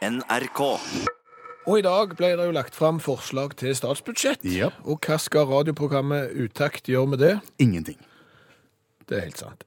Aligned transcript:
NRK. 0.00 0.60
Og 1.68 1.74
i 1.76 1.82
dag 1.84 2.14
ble 2.16 2.30
det 2.38 2.46
jo 2.48 2.54
lagt 2.56 2.76
fram 2.76 3.00
forslag 3.04 3.52
til 3.60 3.74
statsbudsjett. 3.76 4.46
Yep. 4.48 4.78
Og 4.88 5.04
hva 5.04 5.18
skal 5.20 5.44
radioprogrammet 5.50 6.32
Utakt 6.40 6.88
gjøre 6.88 7.12
med 7.12 7.20
det? 7.20 7.34
Ingenting. 7.60 7.98
Det 9.04 9.18
er 9.18 9.26
helt 9.28 9.42
sant. 9.42 9.66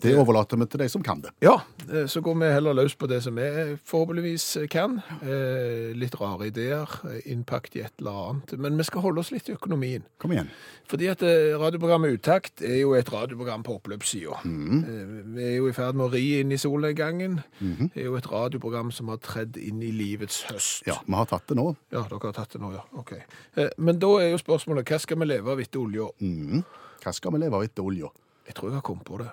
Det 0.00 0.14
overlater 0.16 0.56
vi 0.60 0.66
til 0.70 0.78
de 0.80 0.88
som 0.88 1.02
kan 1.02 1.20
det. 1.20 1.30
Ja, 1.42 1.56
eh, 1.90 2.06
så 2.06 2.20
går 2.22 2.36
vi 2.38 2.52
heller 2.54 2.74
løs 2.78 2.94
på 2.94 3.08
det 3.10 3.22
som 3.24 3.34
vi 3.34 3.46
forhåpentligvis 3.84 4.68
kan. 4.70 4.98
Eh, 5.22 5.92
Litt 5.98 6.14
rare 6.20 6.46
ideer, 6.50 6.86
eh, 7.08 7.20
innpakt 7.32 7.74
i 7.76 7.80
et 7.82 7.92
eller 7.98 8.10
annet. 8.30 8.52
Men 8.58 8.76
vi 8.78 8.84
skal 8.84 9.00
holde 9.02 9.18
oss 9.20 9.30
litt 9.32 9.48
i 9.48 9.54
økonomien. 9.56 10.04
Kom 10.18 10.30
igjen. 10.32 10.48
Fordi 10.88 11.08
at 11.10 11.22
eh, 11.22 11.56
radioprogrammet 11.58 12.14
Utakt 12.18 12.62
er 12.62 12.78
jo 12.80 12.94
et 12.94 13.10
radioprogram 13.12 13.62
på 13.66 13.74
oppløpssida. 13.80 14.38
Eh, 14.44 15.24
Vi 15.34 15.44
er 15.44 15.56
jo 15.58 15.66
i 15.68 15.72
ferd 15.76 15.94
med 15.98 16.06
å 16.08 16.12
ri 16.14 16.40
inn 16.40 16.52
i 16.52 16.56
solnedgangen. 16.60 17.42
Det 17.60 17.96
er 18.02 18.04
jo 18.08 18.16
et 18.16 18.26
radioprogram 18.30 18.92
som 18.94 19.08
har 19.08 19.18
tredd 19.18 19.56
inn 19.60 19.82
i 19.82 19.90
livets 19.92 20.42
høst. 20.48 20.86
Ja, 20.86 21.00
vi 21.06 21.14
har 21.18 21.26
tatt 21.26 21.46
det 21.50 21.56
nå. 21.58 21.74
Ja, 21.92 22.02
dere 22.08 22.20
har 22.22 22.32
tatt 22.38 22.54
det 22.54 22.60
nå, 22.62 22.72
ja. 22.74 22.84
Ok. 22.96 23.12
Eh, 23.56 23.68
Men 23.78 23.98
da 23.98 24.14
er 24.22 24.30
jo 24.30 24.38
spørsmålet, 24.38 24.86
hva 24.88 24.98
skal 25.00 25.18
vi 25.18 25.24
leve 25.26 25.50
av 25.50 25.58
etter 25.60 25.80
olja? 25.82 26.08
Mhm. 26.20 26.64
Hva 27.02 27.12
skal 27.14 27.32
vi 27.32 27.38
leve 27.38 27.54
av 27.54 27.62
etter 27.66 27.82
olja? 27.82 28.08
Jeg 28.46 28.54
tror 28.54 28.70
jeg 28.70 28.74
har 28.80 28.82
kommet 28.82 29.04
på 29.04 29.18
det. 29.18 29.30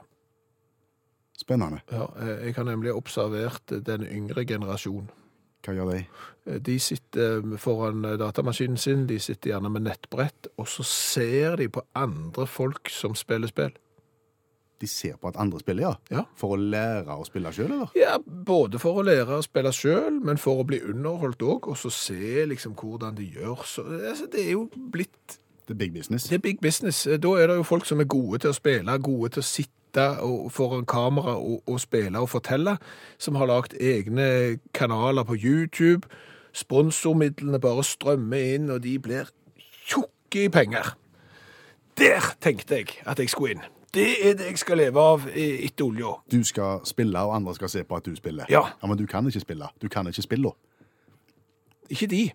Spennende. 1.46 1.82
Ja, 1.94 2.08
eh, 2.20 2.48
jeg 2.48 2.56
har 2.58 2.66
nemlig 2.66 2.94
observert 2.98 3.70
den 3.86 4.04
yngre 4.10 4.46
generasjon. 4.50 5.08
Hva 5.66 5.74
gjør 5.78 5.92
de? 5.94 6.02
Eh, 6.50 6.60
De 6.62 6.80
sitter 6.82 7.42
foran 7.62 8.04
eh, 8.06 8.18
datamaskinen 8.22 8.78
sin, 8.82 9.06
de 9.10 9.20
sitter 9.22 9.52
gjerne 9.54 9.70
med 9.70 9.86
nettbrett, 9.86 10.50
og 10.58 10.68
så 10.70 10.84
ser 10.90 11.58
de 11.62 11.70
på 11.70 11.84
andre 11.96 12.48
folk 12.50 12.90
som 12.90 13.14
spiller 13.18 13.48
spill. 13.54 13.74
De 14.82 14.88
ser 14.92 15.16
på 15.22 15.30
at 15.30 15.38
andre 15.40 15.60
spiller, 15.62 15.86
ja? 15.86 15.94
Ja. 16.12 16.24
For 16.36 16.58
å 16.58 16.60
lære 16.60 17.14
å 17.16 17.24
spille 17.26 17.54
sjøl, 17.56 17.70
eller? 17.72 17.94
Ja, 17.96 18.18
både 18.20 18.82
for 18.82 18.98
å 19.00 19.06
lære 19.08 19.38
å 19.38 19.46
spille 19.46 19.72
sjøl, 19.72 20.18
men 20.26 20.42
for 20.42 20.60
å 20.60 20.66
bli 20.68 20.82
underholdt 20.84 21.46
òg, 21.46 21.70
og 21.72 21.78
så 21.80 21.94
se 21.94 22.44
liksom 22.50 22.74
hvordan 22.76 23.16
de 23.16 23.30
gjør. 23.38 23.62
Så, 23.70 23.86
altså, 24.10 24.28
det 24.34 24.44
er 24.48 24.52
jo 24.58 24.66
blitt 24.76 25.38
Det 25.66 25.74
er 25.74 25.80
big 25.80 25.94
business. 25.94 26.28
Det 26.30 26.36
er 26.36 26.44
big 26.44 26.60
business. 26.62 27.06
Da 27.08 27.30
er 27.40 27.48
det 27.48 27.56
jo 27.62 27.64
folk 27.66 27.86
som 27.90 28.02
er 28.04 28.06
gode 28.06 28.38
til 28.44 28.52
å 28.52 28.58
spille, 28.58 28.98
gode 29.02 29.32
til 29.38 29.42
å 29.42 29.48
sitte 29.48 29.72
og, 30.02 30.52
foran 30.52 30.86
kamera 30.86 31.36
og, 31.38 31.64
og 31.68 31.80
spille 31.80 32.20
og 32.20 32.30
fortelle, 32.30 32.78
som 33.18 33.36
har 33.36 33.46
lagt 33.46 33.74
egne 33.80 34.60
kanaler 34.74 35.24
på 35.24 35.36
YouTube. 35.36 36.08
Sponsormidlene 36.54 37.60
bare 37.60 37.84
strømmer 37.84 38.38
inn, 38.56 38.70
og 38.70 38.84
de 38.84 39.00
blir 39.00 39.30
tjukke 39.88 40.46
i 40.46 40.50
penger. 40.50 40.96
Der 41.98 42.22
tenkte 42.42 42.76
jeg 42.76 42.88
at 43.06 43.20
jeg 43.20 43.30
skulle 43.30 43.52
inn. 43.56 43.62
Det 43.96 44.08
er 44.28 44.34
det 44.36 44.46
jeg 44.50 44.58
skal 44.60 44.78
leve 44.78 45.00
av 45.00 45.28
i- 45.36 45.66
etter 45.66 45.86
olja. 45.86 46.14
Du 46.32 46.44
skal 46.44 46.80
spille, 46.84 47.20
og 47.20 47.36
andre 47.36 47.56
skal 47.56 47.70
se 47.70 47.84
på 47.84 47.96
at 47.96 48.06
du 48.06 48.16
spiller. 48.16 48.46
Ja. 48.50 48.62
ja 48.82 48.88
men 48.88 48.98
du 48.98 49.06
kan 49.06 49.26
ikke 49.28 49.40
spille. 49.40 49.68
Du 49.82 49.88
kan 49.88 50.08
ikke 50.08 50.22
spille. 50.22 50.52
Ikke 51.90 52.08
de. 52.08 52.32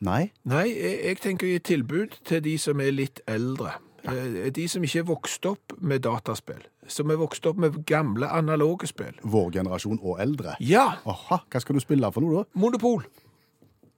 Nei. 0.00 0.32
Nei, 0.44 0.68
jeg, 0.74 0.98
jeg 1.04 1.18
tenker 1.22 1.46
å 1.46 1.50
gi 1.50 1.58
tilbud 1.58 2.16
til 2.24 2.42
de 2.44 2.58
som 2.58 2.80
er 2.80 2.90
litt 2.90 3.20
eldre. 3.30 3.76
Eh, 4.08 4.50
De 4.52 4.68
som 4.68 4.82
ikke 4.84 4.98
er 4.98 5.06
vokst 5.08 5.46
opp 5.46 5.72
med 5.80 6.02
dataspill. 6.04 6.62
Som 6.88 7.10
er 7.10 7.16
vokst 7.16 7.46
opp 7.46 7.56
med 7.56 7.84
gamle 7.86 8.28
analoge 8.28 8.86
spill. 8.86 9.14
Vår 9.22 9.50
generasjon 9.52 9.98
og 10.02 10.20
eldre. 10.20 10.56
Ja, 10.60 10.98
Aha, 11.06 11.38
hva 11.50 11.60
skal 11.60 11.74
du 11.74 11.80
spille 11.80 12.10
for 12.12 12.20
noe, 12.20 12.42
da? 12.44 12.60
Monopol. 12.60 13.04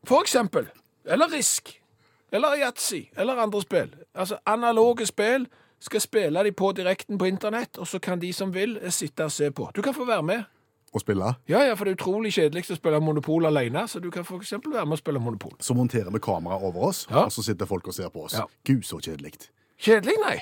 For 0.07 0.23
eksempel. 0.23 0.69
Eller 1.07 1.29
Risk. 1.33 1.81
Eller 2.33 2.57
Yatzy. 2.61 3.09
Eller 3.17 3.37
andre 3.43 3.61
spill. 3.63 3.91
Altså, 4.15 4.39
analoge 4.47 5.07
spill 5.07 5.47
skal 5.81 6.01
spille 6.01 6.43
de 6.45 6.53
på 6.53 6.73
direkten 6.73 7.19
på 7.19 7.27
internett, 7.29 7.79
og 7.79 7.87
så 7.87 7.99
kan 8.03 8.19
de 8.23 8.33
som 8.33 8.55
vil 8.55 8.79
sitte 8.91 9.25
og 9.25 9.33
se 9.33 9.51
på. 9.51 9.71
Du 9.77 9.83
kan 9.83 9.95
få 9.95 10.05
være 10.07 10.23
med. 10.23 10.45
Og 10.95 11.01
spille? 11.03 11.35
Ja, 11.49 11.61
ja, 11.67 11.75
for 11.75 11.85
det 11.85 11.93
er 11.93 11.99
utrolig 11.99 12.33
kjedelig 12.33 12.71
å 12.73 12.77
spille 12.79 13.01
Monopol 13.05 13.45
alene, 13.47 13.83
så 13.91 14.01
du 14.01 14.09
kan 14.11 14.25
eksempel 14.25 14.73
være 14.73 14.87
med 14.87 14.97
og 14.97 14.99
spille 15.03 15.21
Monopol. 15.21 15.53
Så 15.61 15.75
monterer 15.77 16.11
vi 16.15 16.19
kamera 16.25 16.57
over 16.63 16.87
oss, 16.89 17.07
Ja. 17.11 17.25
og 17.25 17.33
så 17.33 17.43
sitter 17.45 17.67
folk 17.67 17.87
og 17.89 17.95
ser 17.95 18.09
på 18.09 18.25
oss. 18.25 18.33
Ja. 18.39 18.47
Gud, 18.65 18.83
så 18.83 18.97
kjedelig. 19.03 19.35
Kjedelig, 19.79 20.17
nei. 20.25 20.37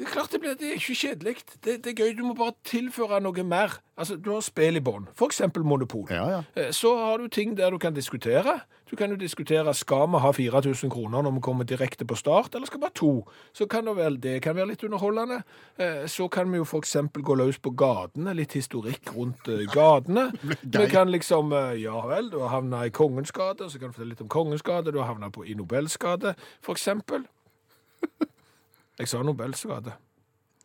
Det 0.00 0.06
er 0.08 0.12
klart 0.14 0.32
det 0.32 0.38
blir, 0.40 0.54
det 0.56 0.64
er 0.70 0.78
ikke 0.78 0.94
kjedelig. 0.96 1.32
Det, 1.60 1.74
det 1.84 1.90
er 1.92 1.98
gøy, 2.06 2.14
du 2.16 2.22
må 2.24 2.32
bare 2.32 2.54
tilføre 2.64 3.18
noe 3.20 3.42
mer. 3.44 3.74
Altså, 4.00 4.14
du 4.16 4.30
har 4.32 4.40
spill 4.40 4.78
i 4.78 4.80
bånn, 4.80 5.04
eksempel 5.26 5.60
Monopol. 5.68 6.06
Ja, 6.08 6.22
ja. 6.30 6.38
Eh, 6.56 6.70
Så 6.72 6.94
har 6.96 7.18
du 7.20 7.26
ting 7.28 7.52
der 7.58 7.68
du 7.70 7.76
kan 7.78 7.92
diskutere. 7.92 8.62
Du 8.88 8.94
kan 8.96 9.12
jo 9.12 9.18
diskutere, 9.20 9.74
skal 9.76 10.06
vi 10.10 10.18
ha 10.24 10.30
4000 10.32 10.88
kroner 10.90 11.20
når 11.22 11.34
vi 11.36 11.40
kommer 11.44 11.68
direkte 11.68 12.06
på 12.08 12.16
start, 12.16 12.54
eller 12.56 12.66
skal 12.66 12.80
vi 12.80 12.88
ha 12.88 12.94
to? 12.96 13.10
Så 13.52 13.66
kan 13.68 13.84
det 13.86 13.94
vel, 13.98 14.16
det 14.24 14.38
kan 14.42 14.56
være 14.56 14.70
litt 14.72 14.84
underholdende. 14.88 15.42
Eh, 15.78 16.06
Så 16.08 16.30
kan 16.32 16.48
vi 16.50 16.56
jo 16.62 16.64
eksempel 16.80 17.22
gå 17.22 17.36
løs 17.36 17.58
på 17.60 17.70
gatene, 17.76 18.32
litt 18.34 18.56
historikk 18.56 19.12
rundt 19.14 19.48
eh, 19.52 19.66
gatene. 19.68 20.30
Vi 20.80 20.86
kan 20.88 21.12
liksom, 21.12 21.52
ja 21.76 22.00
vel, 22.08 22.30
du 22.32 22.38
har 22.40 22.48
havnet 22.56 22.86
i 22.88 22.90
Kongens 22.96 23.32
gate, 23.36 23.68
så 23.68 23.78
kan 23.78 23.92
du 23.92 23.98
fortelle 23.98 24.14
litt 24.14 24.24
om 24.24 24.32
Kongens 24.32 24.62
gate, 24.64 24.90
du 24.90 24.98
har 24.98 25.12
havnet 25.12 25.36
i 25.44 25.54
Nobels 25.54 25.98
gate, 26.00 26.32
eksempel. 26.72 27.28
Jeg 29.00 29.08
sa 29.08 29.22
Nobels 29.22 29.62
gate. 29.66 29.92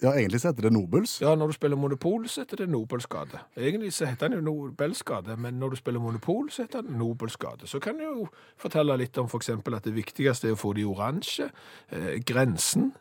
Ja, 0.03 0.12
egentlig 0.12 0.41
så 0.41 0.50
heter 0.51 0.62
det 0.68 0.73
Nobels. 0.75 1.22
Ja, 1.22 1.35
når 1.40 1.47
du 1.47 1.53
spiller 1.56 1.78
Monopol, 1.79 2.25
så 2.29 2.41
heter 2.44 2.57
det 2.57 2.69
Nobels 2.69 3.06
gate. 3.07 3.40
Egentlig 3.57 3.94
så 3.96 4.06
heter 4.09 4.28
den 4.28 4.41
jo 4.41 4.41
Nobels 4.44 5.03
gate, 5.07 5.38
men 5.40 5.53
når 5.59 5.69
du 5.69 5.75
spiller 5.79 6.00
Monopol, 6.03 6.50
så 6.51 6.66
heter 6.66 6.81
den 6.81 6.97
Nobels 7.00 7.38
gate. 7.38 7.68
Så 7.68 7.79
kan 7.79 7.96
du 7.97 8.03
jo 8.03 8.28
fortelle 8.59 8.97
litt 9.00 9.18
om 9.18 9.29
eksempel 9.34 9.75
at 9.78 9.84
det 9.88 9.96
viktigste 9.96 10.50
er 10.50 10.57
å 10.57 10.59
få 10.59 10.73
de 10.75 10.84
oransje. 10.85 11.47
Eh, 11.91 12.19
grensen, 12.28 12.91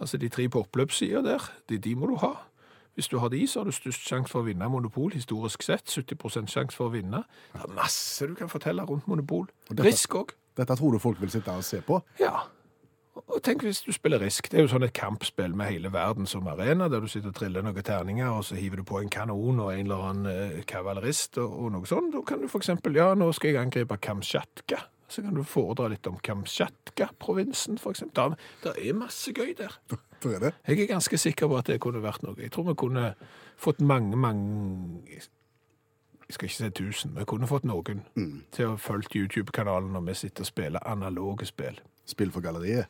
altså 0.00 0.16
de 0.16 0.28
tre 0.32 0.48
på 0.48 0.62
oppløpssida 0.64 1.20
der, 1.22 1.44
de, 1.68 1.76
de 1.78 1.92
må 1.94 2.06
du 2.08 2.16
ha. 2.24 2.32
Hvis 2.96 3.08
du 3.12 3.18
har 3.20 3.28
de, 3.28 3.44
så 3.46 3.60
har 3.60 3.68
du 3.68 3.72
størst 3.76 4.08
sjanse 4.08 4.32
for 4.32 4.40
å 4.40 4.46
vinne 4.48 4.66
Monopol, 4.72 5.12
historisk 5.12 5.62
sett. 5.62 5.84
70 5.92 6.48
sjanse 6.50 6.74
for 6.76 6.88
å 6.88 6.94
vinne. 6.96 7.20
Det 7.52 7.60
er 7.68 7.76
masse 7.76 8.26
du 8.26 8.32
kan 8.34 8.48
fortelle 8.48 8.82
rundt 8.88 9.06
Monopol. 9.06 9.46
dette- 9.68 9.84
Risk 9.84 10.14
òg. 10.14 10.32
Dette 10.56 10.76
tror 10.76 10.92
du 10.92 10.98
folk 10.98 11.20
vil 11.20 11.30
sitte 11.30 11.52
og 11.52 11.62
se 11.64 11.80
på. 11.84 12.00
Ja. 12.18 12.46
Og 13.26 13.42
tenk 13.44 13.64
hvis 13.66 13.82
du 13.84 13.92
spiller 13.92 14.20
Risk. 14.22 14.50
Det 14.50 14.58
er 14.58 14.64
jo 14.64 14.70
sånn 14.72 14.86
et 14.86 14.94
kampspill 14.96 15.54
med 15.58 15.70
hele 15.72 15.92
verden 15.92 16.28
som 16.30 16.46
arena, 16.50 16.88
der 16.88 17.02
du 17.02 17.08
sitter 17.10 17.32
og 17.32 17.36
triller 17.38 17.64
noen 17.66 17.82
terninger, 17.84 18.30
og 18.30 18.44
så 18.46 18.58
hiver 18.58 18.80
du 18.80 18.86
på 18.88 19.00
en 19.00 19.10
kanon 19.12 19.60
og 19.60 19.72
en 19.74 19.84
eller 19.84 20.06
annen 20.10 20.30
eh, 20.30 20.62
kavalerist 20.68 21.38
og, 21.42 21.52
og 21.64 21.74
noe 21.76 21.90
sånt. 21.90 22.12
Da 22.14 22.22
kan 22.26 22.40
du 22.42 22.48
for 22.48 22.62
eksempel, 22.62 22.96
ja, 22.96 23.12
nå 23.18 23.30
skal 23.36 23.52
jeg 23.52 23.62
angripe 23.62 23.98
Kamtsjatka. 24.02 24.84
Så 25.10 25.24
kan 25.26 25.34
du 25.34 25.42
foredra 25.42 25.88
litt 25.90 26.06
om 26.06 26.20
Kamtsjatka-provinsen, 26.22 27.80
for 27.82 27.90
eksempel. 27.96 28.36
Det 28.62 28.76
er 28.78 28.94
masse 28.94 29.32
gøy 29.34 29.56
der. 29.58 29.74
Det 29.90 30.34
er 30.36 30.44
det. 30.44 30.52
Jeg 30.68 30.84
er 30.84 30.92
ganske 30.92 31.18
sikker 31.18 31.50
på 31.50 31.58
at 31.58 31.66
det 31.66 31.80
kunne 31.82 32.02
vært 32.04 32.22
noe. 32.22 32.38
Jeg 32.38 32.52
tror 32.54 32.68
vi 32.68 32.76
kunne 32.78 33.14
fått 33.58 33.80
mange, 33.80 34.16
mange 34.16 35.10
Jeg 35.10 36.34
skal 36.36 36.46
ikke 36.46 36.56
si 36.56 36.70
tusen, 36.70 37.10
men 37.10 37.24
vi 37.24 37.26
kunne 37.26 37.48
fått 37.50 37.64
noen 37.66 38.04
til 38.54 38.68
å 38.70 38.76
følge 38.78 39.24
YouTube-kanalen 39.24 39.90
når 39.96 40.04
vi 40.06 40.14
sitter 40.14 40.46
og 40.46 40.46
spiller 40.46 40.86
analoge 40.86 41.48
spill. 41.50 41.80
Spill 42.08 42.32
for 42.34 42.44
galleriet. 42.44 42.88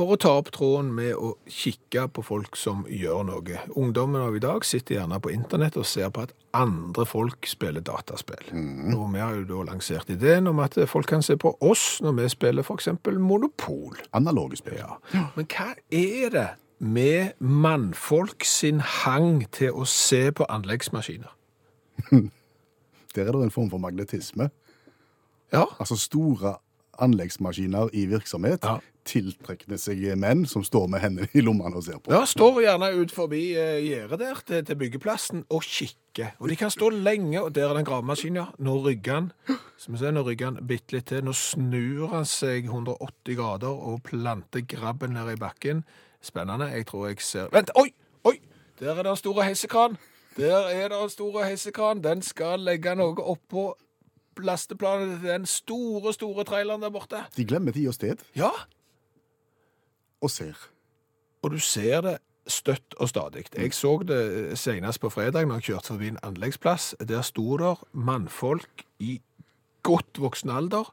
For 0.00 0.14
å 0.14 0.16
ta 0.16 0.30
opp 0.40 0.46
tråden 0.54 0.94
med 0.96 1.12
å 1.12 1.34
kikke 1.44 2.06
på 2.16 2.22
folk 2.24 2.54
som 2.56 2.86
gjør 2.88 3.26
noe. 3.28 3.58
Ungdommen 3.76 4.22
av 4.22 4.36
i 4.38 4.40
dag 4.40 4.64
sitter 4.64 4.96
gjerne 4.96 5.18
på 5.20 5.32
internett 5.34 5.76
og 5.76 5.84
ser 5.84 6.08
på 6.08 6.22
at 6.24 6.32
andre 6.56 7.04
folk 7.04 7.44
spiller 7.44 7.84
dataspill. 7.84 8.46
Og 8.94 9.10
vi 9.12 9.20
har 9.20 9.36
jo 9.36 9.44
da 9.50 9.66
lansert 9.68 10.08
ideen 10.08 10.48
om 10.48 10.62
at 10.64 10.78
folk 10.88 11.10
kan 11.10 11.20
se 11.26 11.36
på 11.36 11.52
oss 11.60 11.98
når 12.00 12.16
vi 12.16 12.30
spiller 12.32 12.72
eksempel 12.72 13.20
Monopol. 13.20 14.00
Analoge 14.16 14.62
spill. 14.62 14.80
Ja. 14.80 14.96
Men 15.36 15.50
hva 15.52 15.74
er 15.92 16.32
det 16.32 16.48
med 16.80 17.36
mannfolk 17.44 18.48
sin 18.48 18.80
hang 18.80 19.42
til 19.52 19.76
å 19.76 19.84
se 19.84 20.30
på 20.32 20.48
anleggsmaskiner? 20.48 21.36
Der 23.14 23.26
er 23.26 23.36
det 23.36 23.42
en 23.42 23.52
form 23.52 23.68
for 23.68 23.82
magnetisme. 23.82 24.48
Ja, 25.52 25.64
Altså 25.80 25.96
store 25.98 26.56
anleggsmaskiner 27.00 27.88
i 27.96 28.06
virksomhet 28.06 28.64
Ja. 28.64 28.78
tiltrekkende 29.08 29.78
seg 29.80 30.02
menn 30.20 30.44
som 30.46 30.62
står 30.64 30.86
med 30.92 31.00
hendene 31.00 31.28
i 31.34 31.40
lommene 31.40 31.76
og 31.76 31.84
ser 31.84 31.98
på. 31.98 32.12
Ja, 32.12 32.24
står 32.28 32.60
gjerne 32.62 32.90
ut 33.00 33.10
forbi 33.10 33.54
eh, 33.56 33.78
gjerdet 33.86 34.18
der 34.20 34.42
til, 34.46 34.64
til 34.68 34.76
byggeplassen 34.76 35.44
og 35.50 35.62
kikker. 35.64 36.34
Og 36.38 36.48
de 36.52 36.56
kan 36.60 36.70
stå 36.70 36.90
lenge, 36.92 37.40
og 37.42 37.54
der 37.54 37.70
er 37.70 37.74
den 37.78 37.84
gravemaskinen, 37.88 38.36
ja. 38.36 38.46
Nå 38.58 38.76
rygger 38.84 39.14
han, 39.14 39.32
som 39.80 39.96
ser, 39.96 40.12
nå 40.12 40.22
rygger 40.26 40.52
han 40.52 40.60
bitte 40.68 40.92
litt 40.98 41.06
til. 41.10 41.24
Nå 41.24 41.32
snur 41.32 42.12
han 42.12 42.28
seg 42.28 42.68
180 42.68 43.36
grader 43.40 43.72
og 43.72 44.02
planter 44.04 44.60
grabben 44.68 45.16
ned 45.16 45.32
i 45.32 45.40
bakken. 45.40 45.84
Spennende. 46.22 46.68
Jeg 46.76 46.86
tror 46.86 47.08
jeg 47.08 47.20
ser 47.24 47.48
Vent! 47.52 47.70
Oi! 47.80 47.88
Oi! 48.28 48.36
Der 48.78 48.92
er 48.92 49.02
det 49.02 49.10
en 49.10 49.16
stor 49.16 49.40
heisekran. 49.42 49.96
Der 50.36 50.68
er 50.68 50.88
det 50.92 50.98
en 51.02 51.10
stor 51.10 51.42
heisekran. 51.44 52.04
Den 52.04 52.20
skal 52.22 52.60
legge 52.60 52.92
noe 52.94 53.16
oppå 53.16 53.70
lasteplanet 54.38 55.20
til 55.20 55.28
den 55.28 55.46
store, 55.46 56.12
store 56.12 56.44
traileren 56.44 56.82
der 56.82 56.90
borte. 56.90 57.24
De 57.36 57.44
glemmer 57.44 57.72
tid 57.72 57.88
og 57.88 57.94
sted, 57.94 58.16
Ja, 58.36 58.50
og 60.20 60.30
ser. 60.30 60.68
Og 61.42 61.50
du 61.50 61.58
ser 61.58 62.00
det 62.00 62.18
støtt 62.46 62.94
og 62.98 63.08
stadig. 63.08 63.44
Jeg 63.56 63.74
så 63.74 64.02
det 64.06 64.58
senest 64.58 65.00
på 65.00 65.08
fredag 65.08 65.46
når 65.46 65.60
jeg 65.60 65.62
kjørte 65.62 65.86
forbi 65.86 66.08
en 66.08 66.18
anleggsplass. 66.22 66.94
Der 67.08 67.22
sto 67.22 67.56
der 67.56 67.80
mannfolk 67.92 68.84
i 68.98 69.20
godt 69.82 70.20
voksen 70.20 70.50
alder. 70.50 70.92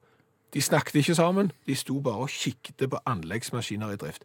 De 0.54 0.62
snakket 0.62 0.95
ikke 0.95 1.16
sammen, 1.16 1.51
de 1.66 1.75
sto 1.75 2.00
bare 2.01 2.24
og 2.28 2.30
kikket 2.30 2.90
på 2.90 3.00
anleggsmaskiner 3.06 3.92
i 3.92 4.00
drift. 4.00 4.24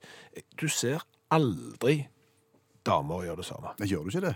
Du 0.61 0.69
ser 0.69 1.03
aldri 1.31 2.07
damer 2.87 3.25
gjøre 3.25 3.37
det 3.37 3.45
samme. 3.45 3.75
Gjør 3.79 4.03
du 4.03 4.09
ikke 4.09 4.27
det? 4.27 4.35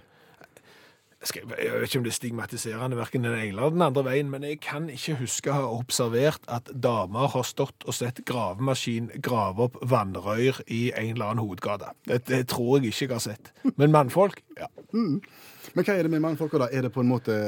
Jeg, 1.24 1.46
vet 1.48 1.86
ikke 1.88 2.00
om 2.00 2.04
det 2.04 2.10
er 2.12 2.16
stigmatiserende 2.16 2.98
hverken 2.98 3.24
den 3.24 3.34
ene 3.34 3.48
eller 3.48 3.72
den 3.72 3.84
andre 3.86 4.04
veien, 4.06 4.28
men 4.30 4.44
jeg 4.44 4.58
kan 4.64 4.88
ikke 4.92 5.16
huske 5.22 5.50
å 5.50 5.56
ha 5.56 5.70
observert 5.78 6.44
at 6.52 6.68
damer 6.72 7.30
har 7.32 7.46
stått 7.46 7.86
og 7.88 7.96
sett 7.96 8.20
gravemaskin 8.28 9.08
grave 9.24 9.66
opp 9.68 9.80
vannrøyr 9.80 10.60
i 10.66 10.90
en 10.92 11.14
eller 11.14 11.30
annen 11.30 11.44
hovedgate. 11.46 11.94
Det, 12.06 12.20
det 12.28 12.42
tror 12.52 12.78
jeg 12.78 12.92
ikke 12.92 13.06
jeg 13.06 13.14
har 13.14 13.24
sett. 13.24 13.52
Men 13.80 13.94
mannfolk, 13.94 14.42
ja. 14.60 14.68
Men 14.92 15.82
hva 15.82 15.96
er 15.96 16.06
det 16.06 16.12
med 16.12 16.24
mannfolka, 16.24 16.60
da? 16.62 16.70
Er 16.72 16.86
det 16.86 16.92
på 16.94 17.02
en 17.04 17.10
måte 17.10 17.40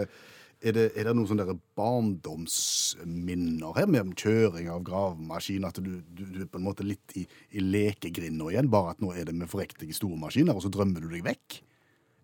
er 0.59 0.75
det, 0.75 0.89
er 0.99 1.07
det 1.07 1.13
noen 1.15 1.29
sånne 1.31 1.55
barndomsminner 1.79 3.77
her 3.77 3.87
med 3.91 4.17
kjøring 4.19 4.67
av 4.73 4.83
gravemaskin? 4.87 5.67
At 5.69 5.79
du, 5.79 6.01
du, 6.03 6.25
du 6.25 6.41
er 6.43 6.51
på 6.51 6.59
en 6.59 6.67
måte 6.67 6.87
litt 6.87 7.15
i, 7.21 7.23
i 7.55 7.63
lekegrinda 7.63 8.49
igjen, 8.51 8.71
bare 8.73 8.97
at 8.97 9.05
nå 9.05 9.13
er 9.15 9.29
det 9.29 9.37
med 9.39 9.51
forrektige 9.53 9.95
store 9.95 10.19
maskiner, 10.19 10.57
og 10.57 10.65
så 10.65 10.73
drømmer 10.75 11.05
du 11.05 11.13
deg 11.13 11.23
vekk? 11.29 11.61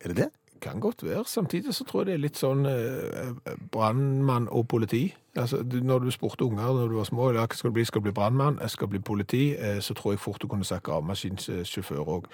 Er 0.03 0.11
det 0.11 0.19
det? 0.25 0.31
Kan 0.65 0.81
godt 0.81 1.05
være. 1.05 1.25
Samtidig 1.29 1.75
så 1.75 1.85
tror 1.85 2.01
jeg 2.01 2.07
det 2.07 2.15
er 2.15 2.23
litt 2.23 2.39
sånn 2.41 2.65
eh, 2.67 3.35
brannmann 3.73 4.49
og 4.49 4.69
politi. 4.69 5.03
Altså, 5.37 5.63
du, 5.63 5.81
når 5.85 5.99
du 5.99 6.11
spurte 6.15 6.47
unger 6.47 6.73
når 6.73 6.89
du 6.89 6.97
var 6.97 7.05
små, 7.05 7.27
ja, 7.35 7.45
hva 7.45 7.59
skal 7.59 7.71
du 7.71 7.75
bli? 7.77 7.85
Skal 7.85 8.01
du 8.01 8.09
bli 8.09 8.15
brannmann? 8.17 8.57
Skal 8.73 8.89
bli 8.89 9.03
politi. 9.05 9.43
Eh, 9.59 9.81
så 9.85 9.95
tror 9.95 10.15
jeg 10.15 10.23
fort 10.25 10.43
du 10.43 10.49
kunne 10.49 10.65
sagt 10.65 10.87
gravemaskinsjåfør 10.89 12.09
òg. 12.17 12.31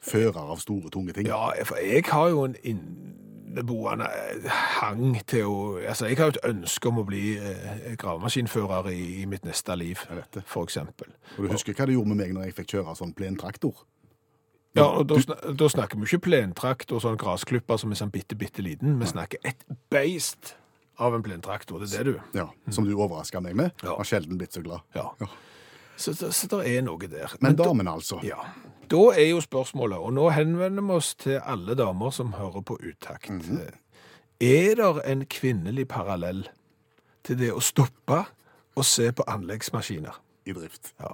Fører 0.00 0.40
av 0.40 0.56
store, 0.62 0.88
tunge 0.90 1.12
ting? 1.12 1.28
Ja, 1.28 1.50
for 1.68 1.76
jeg 1.84 2.08
har 2.08 2.32
jo 2.32 2.46
en 2.48 2.56
inneboende 2.64 4.08
hang 4.80 5.18
til 5.28 5.44
å 5.44 5.60
Altså, 5.76 6.06
jeg 6.08 6.16
har 6.16 6.30
jo 6.30 6.38
et 6.38 6.44
ønske 6.54 6.88
om 6.88 7.02
å 7.02 7.04
bli 7.04 7.36
eh, 7.36 7.92
gravemaskinfører 8.00 8.88
i, 8.94 9.02
i 9.20 9.28
mitt 9.28 9.44
neste 9.44 9.76
liv, 9.76 10.00
for 10.46 10.64
eksempel. 10.64 11.12
Og 11.36 11.44
du 11.44 11.52
husker 11.52 11.76
hva 11.76 11.90
det 11.90 11.98
gjorde 11.98 12.14
med 12.14 12.22
meg 12.24 12.36
når 12.36 12.48
jeg 12.48 12.60
fikk 12.62 12.78
kjøre 12.78 12.96
sånn 12.96 13.12
plentraktor? 13.12 13.84
Ja, 14.78 14.84
og 14.86 15.08
da, 15.10 15.16
snak, 15.18 15.40
da 15.58 15.66
snakker 15.72 15.98
vi 15.98 16.06
ikke 16.06 16.22
plentrakt 16.28 16.92
og 16.94 17.02
sånn 17.02 17.16
gressklipper 17.18 17.80
som 17.80 17.90
er 17.90 17.98
sånn 17.98 18.12
bitte, 18.14 18.36
bitte 18.38 18.62
liten. 18.62 19.00
Vi 19.00 19.08
snakker 19.10 19.42
et 19.50 19.64
beist 19.90 20.54
av 21.00 21.16
en 21.16 21.24
plentrakt, 21.24 21.72
og 21.72 21.82
Det 21.82 21.90
er 21.98 22.04
det, 22.04 22.12
du. 22.12 22.38
Ja, 22.38 22.48
Som 22.70 22.86
du 22.86 22.92
overraska 22.94 23.40
meg 23.42 23.56
med? 23.58 23.72
Ja. 23.82 23.96
Har 23.96 24.06
sjelden 24.06 24.38
blitt 24.38 24.54
så 24.54 24.62
glad. 24.62 24.84
Ja. 24.94 25.08
Ja. 25.20 25.26
Så, 25.96 26.14
så, 26.14 26.30
så 26.32 26.46
det 26.52 26.60
er 26.70 26.84
noe 26.86 27.08
der. 27.10 27.34
Men 27.40 27.52
Men 27.52 27.56
damen, 27.56 27.88
altså. 27.88 28.20
Ja. 28.24 28.38
Da 28.90 29.00
er 29.14 29.30
jo 29.32 29.40
spørsmålet, 29.42 29.98
og 29.98 30.12
nå 30.16 30.28
henvender 30.34 30.82
vi 30.86 30.94
oss 30.96 31.14
til 31.14 31.40
alle 31.42 31.74
damer 31.74 32.10
som 32.14 32.32
hører 32.38 32.62
på 32.62 32.78
Utakt. 32.78 33.30
Er 34.40 34.74
det 34.78 35.02
en 35.04 35.26
kvinnelig 35.26 35.88
parallell 35.88 36.46
til 37.26 37.36
det 37.38 37.50
å 37.52 37.60
stoppe 37.60 38.22
og 38.76 38.84
se 38.86 39.10
på 39.12 39.26
anleggsmaskiner? 39.28 40.16
I 40.46 40.54
drift. 40.56 40.94
Ja. 41.00 41.12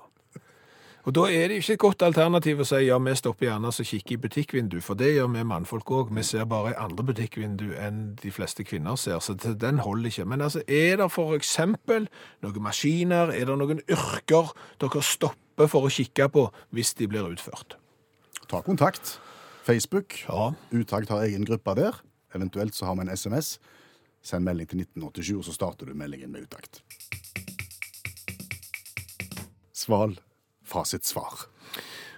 Og 1.07 1.15
da 1.15 1.29
er 1.31 1.47
det 1.47 1.61
ikke 1.61 1.77
et 1.77 1.83
godt 1.85 2.03
alternativ 2.03 2.65
å 2.65 2.65
si 2.67 2.81
ja, 2.89 2.97
vi 2.99 3.13
stopper 3.15 3.47
gjerne 3.47 3.71
og 3.71 3.87
kikker 3.91 4.17
i 4.17 4.19
butikkvindu, 4.25 4.81
for 4.83 4.99
det 4.99 5.13
gjør 5.13 5.29
vi 5.37 5.45
mannfolk 5.47 5.93
òg. 5.95 6.11
Vi 6.17 6.25
ser 6.27 6.49
bare 6.51 6.73
i 6.73 6.79
andre 6.83 7.05
butikkvindu 7.07 7.69
enn 7.79 8.01
de 8.19 8.33
fleste 8.35 8.67
kvinner 8.67 8.99
ser, 8.99 9.21
så 9.23 9.37
den 9.39 9.79
holder 9.85 10.11
ikke. 10.11 10.27
Men 10.27 10.43
altså, 10.43 10.65
er 10.67 10.99
det 10.99 11.07
for 11.15 11.37
eksempel 11.39 12.09
noen 12.43 12.67
maskiner, 12.67 13.31
er 13.31 13.47
det 13.47 13.59
noen 13.63 13.85
yrker 13.87 14.51
dere 14.83 15.05
stopper 15.07 15.71
for 15.71 15.87
å 15.87 15.95
kikke 15.95 16.27
på 16.35 16.49
hvis 16.75 16.97
de 16.99 17.07
blir 17.13 17.31
utført? 17.31 17.79
Ta 18.51 18.65
kontakt. 18.67 19.21
Facebook. 19.67 20.25
Ja. 20.27 20.53
Utakt 20.75 21.15
har 21.15 21.23
egen 21.23 21.47
gruppe 21.47 21.79
der. 21.79 22.03
Eventuelt 22.35 22.75
så 22.75 22.91
har 22.91 22.99
vi 22.99 23.07
en 23.07 23.15
SMS. 23.15 23.57
Send 24.27 24.47
melding 24.47 24.67
til 24.67 24.83
1987, 24.83 25.35
og 25.39 25.47
så 25.47 25.55
starter 25.55 25.87
du 25.87 25.95
meldingen 25.95 26.35
med 26.35 26.51
utakt. 26.51 26.83
Sval. 29.71 30.19
Fasitsvar. 30.67 31.47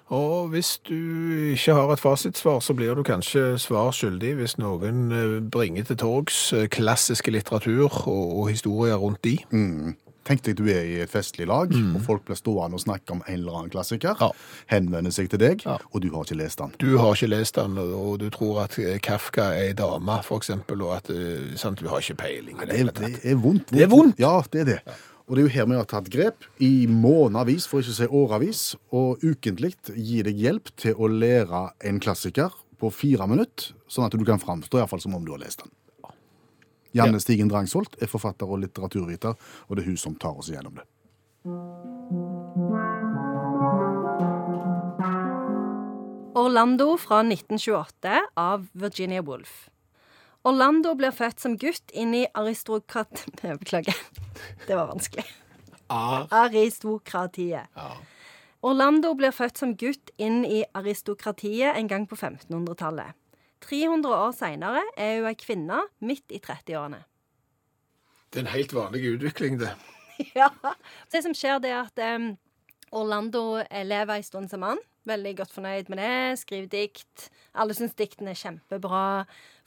Og 0.08 0.48
hvis 0.54 0.78
du 0.88 0.94
ikke 1.52 1.74
har 1.76 1.90
et 1.92 2.00
fasitsvar, 2.00 2.62
så 2.64 2.72
blir 2.72 2.94
du 2.96 3.02
kanskje 3.04 3.58
svar 3.60 3.90
skyldig 3.92 4.30
hvis 4.38 4.54
noen 4.56 5.02
eh, 5.12 5.34
bringer 5.52 5.84
til 5.84 5.98
torgs 6.00 6.38
eh, 6.56 6.64
klassiske 6.72 7.28
litteratur 7.34 7.84
og, 8.08 8.38
og 8.40 8.46
historier 8.48 8.96
rundt 8.96 9.20
de. 9.28 9.34
Tenk 10.28 10.42
deg 10.44 10.56
du 10.58 10.64
er 10.68 10.80
i 10.84 10.96
et 11.00 11.08
festlig 11.12 11.46
lag, 11.48 11.70
og 11.72 12.00
folk 12.04 12.24
blir 12.28 12.36
stående 12.36 12.76
og 12.76 12.82
snakke 12.82 13.14
om 13.14 13.20
en 13.24 13.36
eller 13.38 13.54
annen 13.62 13.70
klassiker. 13.72 14.16
Ja. 14.20 14.28
Henvender 14.68 15.12
seg 15.12 15.28
til 15.32 15.40
deg, 15.40 15.62
Ja. 15.64 15.76
og 15.92 16.02
du 16.04 16.08
har 16.12 16.24
ikke 16.24 16.36
lest 16.40 16.60
den. 16.60 16.72
Du 16.80 16.98
har 17.00 17.12
ikke 17.16 17.30
lest 17.32 17.56
den, 17.60 17.76
og 17.80 18.18
du 18.20 18.26
tror 18.32 18.62
at 18.66 18.76
eh, 18.80 18.96
Kafka 19.04 19.50
er 19.56 19.70
ei 19.70 19.76
dame, 19.76 20.18
for 20.24 20.40
eksempel, 20.40 20.84
og 20.88 20.98
at 20.98 21.12
sant, 21.60 21.80
du 21.84 21.88
har 21.92 22.00
ikke 22.04 22.16
peiling. 22.24 22.60
Det, 22.64 22.76
hele 22.80 22.92
det 22.96 23.14
er 23.24 23.36
vondt, 23.40 23.72
Det 23.76 23.84
er 23.84 23.92
vondt? 23.92 24.20
Ja, 24.20 24.34
det 24.52 24.64
er 24.64 24.70
det. 24.72 24.78
Og 25.28 25.36
det 25.36 25.42
er 25.42 25.44
jo 25.44 25.52
her 25.52 25.66
vi 25.68 25.76
har 25.76 25.88
tatt 25.88 26.06
grep 26.08 26.46
i 26.64 26.86
månedsvis, 26.88 27.66
for 27.68 27.84
ikke 27.84 27.92
å 27.92 27.96
si 27.98 28.06
åravis, 28.20 28.62
og 28.96 29.20
ukentlig 29.20 29.74
gi 29.92 30.22
deg 30.24 30.40
hjelp 30.40 30.72
til 30.80 30.96
å 30.96 31.10
lære 31.12 31.66
en 31.84 32.00
klassiker 32.00 32.54
på 32.80 32.88
fire 32.94 33.26
minutter, 33.28 33.74
sånn 33.92 34.06
at 34.06 34.16
du 34.16 34.24
kan 34.24 34.40
framstå 34.40 34.78
i 34.78 34.80
hvert 34.80 34.94
fall 34.94 35.04
som 35.04 35.18
om 35.18 35.26
du 35.26 35.34
har 35.34 35.42
lest 35.42 35.60
den. 35.60 35.74
Janne 36.96 37.20
Stigen 37.20 37.50
Drangsholt 37.52 37.98
er 38.00 38.08
forfatter 38.08 38.48
og 38.48 38.62
litteraturviter, 38.62 39.36
og 39.68 39.76
det 39.76 39.84
er 39.84 39.90
hun 39.90 40.00
som 40.00 40.16
tar 40.16 40.40
oss 40.40 40.48
igjennom 40.48 40.80
det. 40.80 40.86
Orlando 46.38 46.94
fra 46.96 47.20
1928 47.26 48.22
av 48.40 48.70
Virginia 48.72 49.20
Woolf. 49.20 49.66
Orlando 50.48 50.94
blir 50.96 51.12
født 51.12 51.42
som 51.42 51.56
gutt 51.60 51.92
inn 51.92 52.14
i 52.16 52.24
aristokrat... 52.38 53.26
Beklager. 53.42 53.96
Det 54.66 54.76
var 54.76 54.88
vanskelig. 54.88 55.26
Ar. 55.92 56.28
Aristokratiet. 56.44 57.68
ja. 57.74 57.90
Orlando 58.62 59.12
blir 59.14 59.30
født 59.30 59.60
som 59.60 59.76
gutt 59.78 60.10
inn 60.18 60.40
i 60.42 60.64
aristokratiet 60.74 61.76
en 61.78 61.88
gang 61.90 62.08
på 62.10 62.16
1500-tallet. 62.16 63.14
300 63.62 64.16
år 64.16 64.32
seinere 64.34 64.82
er 64.98 65.20
hun 65.20 65.28
ei 65.30 65.36
kvinne 65.38 65.84
midt 66.02 66.34
i 66.34 66.40
30-årene. 66.42 67.04
Det 68.28 68.40
er 68.40 68.44
en 68.46 68.52
helt 68.52 68.74
vanlig 68.74 69.04
utvikling, 69.14 69.60
det. 69.62 69.74
Ja. 70.34 70.48
Det 71.12 71.22
som 71.22 71.34
skjer, 71.36 71.60
det 71.62 71.70
er 71.70 71.84
at 71.84 72.00
um, 72.18 72.32
Orlando 72.90 73.60
lever 73.70 74.16
ei 74.16 74.24
stund 74.26 74.50
som 74.50 74.64
mann. 74.64 74.80
Veldig 75.08 75.34
godt 75.38 75.54
fornøyd 75.54 75.92
med 75.92 76.02
det. 76.02 76.38
Skriver 76.42 76.72
dikt. 76.72 77.28
Alle 77.56 77.76
syns 77.76 77.96
diktene 77.98 78.34
er 78.34 78.40
kjempebra. 78.40 79.04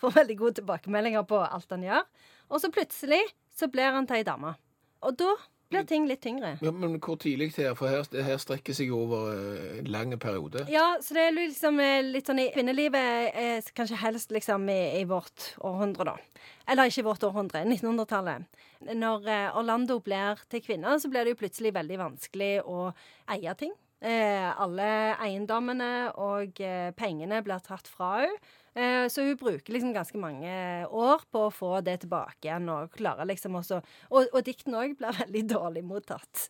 Får 0.02 0.18
veldig 0.20 0.38
gode 0.38 0.60
tilbakemeldinger 0.60 1.26
på 1.30 1.40
alt 1.42 1.74
han 1.74 1.88
gjør. 1.88 2.06
Og 2.52 2.62
så 2.62 2.70
plutselig 2.74 3.24
så 3.56 3.70
blir 3.72 3.96
han 3.96 4.10
til 4.10 4.22
ei 4.22 4.28
dame. 4.28 4.54
Og 5.02 5.18
da 5.18 5.34
blir 5.72 5.86
ting 5.88 6.06
litt 6.08 6.22
tyngre. 6.24 6.56
Ja, 6.62 6.72
men 6.76 6.98
hvor 7.00 7.16
tidlig 7.22 7.54
er, 7.60 7.74
for 7.80 7.90
her, 7.92 8.04
det 8.12 8.26
her 8.28 8.40
strekker 8.42 8.76
seg 8.76 8.92
over 8.96 9.32
eh, 9.32 9.80
en 9.80 9.92
lang 9.92 10.16
periode. 10.20 10.66
Ja, 10.72 10.98
så 11.02 11.16
det 11.16 11.28
er 11.30 11.38
liksom 11.38 11.80
eh, 11.84 12.02
litt 12.04 12.28
sånn 12.30 12.42
i 12.44 12.50
kvinnelivet 12.54 13.32
eh, 13.32 13.70
Kanskje 13.78 14.02
helst 14.02 14.34
liksom 14.36 14.68
i, 14.72 14.82
i 15.00 15.06
vårt 15.08 15.54
århundre, 15.64 16.12
da. 16.12 16.44
Eller 16.72 16.92
ikke 16.92 17.06
vårt 17.08 17.24
århundre, 17.28 17.64
1900-tallet. 17.64 18.62
Når 18.98 19.28
Orlando 19.60 20.00
blir 20.04 20.42
til 20.52 20.64
kvinne, 20.66 20.98
så 21.00 21.10
blir 21.12 21.26
det 21.26 21.36
jo 21.36 21.42
plutselig 21.44 21.74
veldig 21.76 22.00
vanskelig 22.02 22.52
å 22.68 22.92
eie 23.32 23.56
ting. 23.60 23.74
Eh, 24.02 24.48
alle 24.58 24.88
eiendommene 25.22 26.10
og 26.18 26.58
eh, 26.66 26.90
pengene 26.98 27.44
blir 27.46 27.62
tatt 27.62 27.90
fra 27.90 28.16
henne. 28.24 28.58
Eh, 28.72 29.06
så 29.12 29.26
hun 29.28 29.36
bruker 29.36 29.74
liksom 29.76 29.92
ganske 29.92 30.16
mange 30.16 30.52
år 30.88 31.26
på 31.28 31.42
å 31.50 31.52
få 31.52 31.72
det 31.84 31.98
tilbake 32.06 32.48
igjen, 32.48 32.70
og 32.72 32.94
klarer 32.96 33.28
liksom 33.28 33.58
også 33.60 33.82
Og, 33.82 34.30
og 34.32 34.46
diktene 34.48 34.80
òg 34.80 34.94
blir 34.96 35.18
veldig 35.26 35.44
dårlig 35.52 35.84
mottatt. 35.84 36.48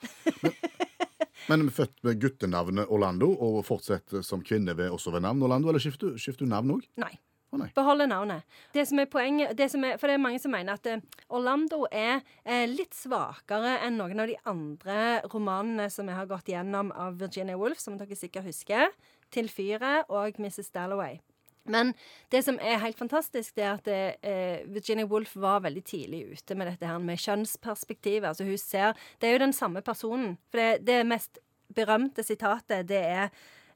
Men 1.50 1.66
er 1.66 1.74
født 1.74 1.98
med 2.06 2.22
guttenavnet 2.22 2.94
Orlando, 2.94 3.32
og 3.34 3.64
fortsetter 3.66 4.22
som 4.24 4.46
kvinne 4.46 4.78
ved, 4.78 4.94
også 4.94 5.12
ved 5.16 5.26
navn 5.26 5.42
Orlando, 5.44 5.72
eller 5.72 5.82
skifter, 5.82 6.14
skifter 6.22 6.46
du 6.46 6.54
navn 6.54 6.78
òg? 6.78 6.86
Nei. 7.02 7.16
Nei. 7.52 7.68
Beholde 7.76 8.08
navnet. 8.08 8.46
Det 8.72 8.86
som 8.88 9.00
er 9.02 9.10
poenget, 9.12 9.58
det 9.60 9.68
som 9.74 9.84
er, 9.84 9.98
For 10.00 10.08
det 10.08 10.16
er 10.16 10.24
mange 10.24 10.40
som 10.40 10.54
mener 10.56 10.78
at 10.80 10.86
eh, 10.88 11.02
Orlando 11.36 11.84
er 11.92 12.22
eh, 12.46 12.64
litt 12.70 12.96
svakere 12.96 13.74
enn 13.84 13.98
noen 14.00 14.24
av 14.24 14.32
de 14.32 14.38
andre 14.48 15.00
romanene 15.34 15.90
som 15.92 16.08
vi 16.08 16.16
har 16.16 16.30
gått 16.30 16.52
gjennom 16.54 16.94
av 16.96 17.20
Virginia 17.20 17.58
Woolf, 17.60 17.82
som 17.84 17.98
dere 18.00 18.16
sikkert 18.16 18.48
husker. 18.48 18.88
'Til 19.32 19.52
fyret' 19.52 20.08
og 20.10 20.40
'Mrs. 20.40 20.72
Dalloway'. 20.72 21.20
Men 21.66 21.94
det 22.32 22.42
som 22.44 22.58
er 22.60 22.82
helt 22.82 22.98
fantastisk, 22.98 23.56
det 23.56 23.64
er 23.64 23.74
at 23.74 23.88
eh, 23.88 24.64
Virginia 24.66 25.06
Woolf 25.06 25.36
var 25.36 25.62
veldig 25.62 25.84
tidlig 25.84 26.22
ute 26.32 26.56
med 26.56 26.68
dette 26.72 26.88
her 26.88 27.00
med 27.00 27.20
kjønnsperspektivet. 27.20 28.28
Altså 28.28 28.48
hun 28.48 28.58
ser 28.58 28.94
Det 29.20 29.30
er 29.30 29.34
jo 29.34 29.46
den 29.46 29.54
samme 29.54 29.82
personen. 29.82 30.38
For 30.50 30.58
det, 30.58 30.88
det 30.88 31.06
mest 31.06 31.40
berømte 31.76 32.24
sitatet, 32.24 32.88
det 32.88 33.04
er 33.06 33.30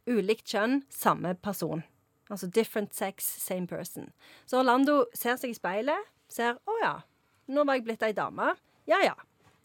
'ulikt 0.08 0.48
kjønn, 0.48 0.84
samme 0.90 1.36
person'. 1.36 1.84
Altså 2.30 2.48
different 2.48 2.96
sex, 2.96 3.24
same 3.42 3.68
person. 3.68 4.10
Så 4.46 4.60
Orlando 4.60 5.04
ser 5.14 5.38
seg 5.38 5.54
i 5.54 5.58
speilet, 5.58 6.12
ser 6.30 6.58
'Å 6.66 6.82
ja, 6.82 6.96
nå 7.48 7.66
var 7.66 7.78
jeg 7.78 7.86
blitt 7.86 8.04
ei 8.04 8.14
dame'. 8.14 8.56
Ja 8.88 9.02
ja. 9.04 9.14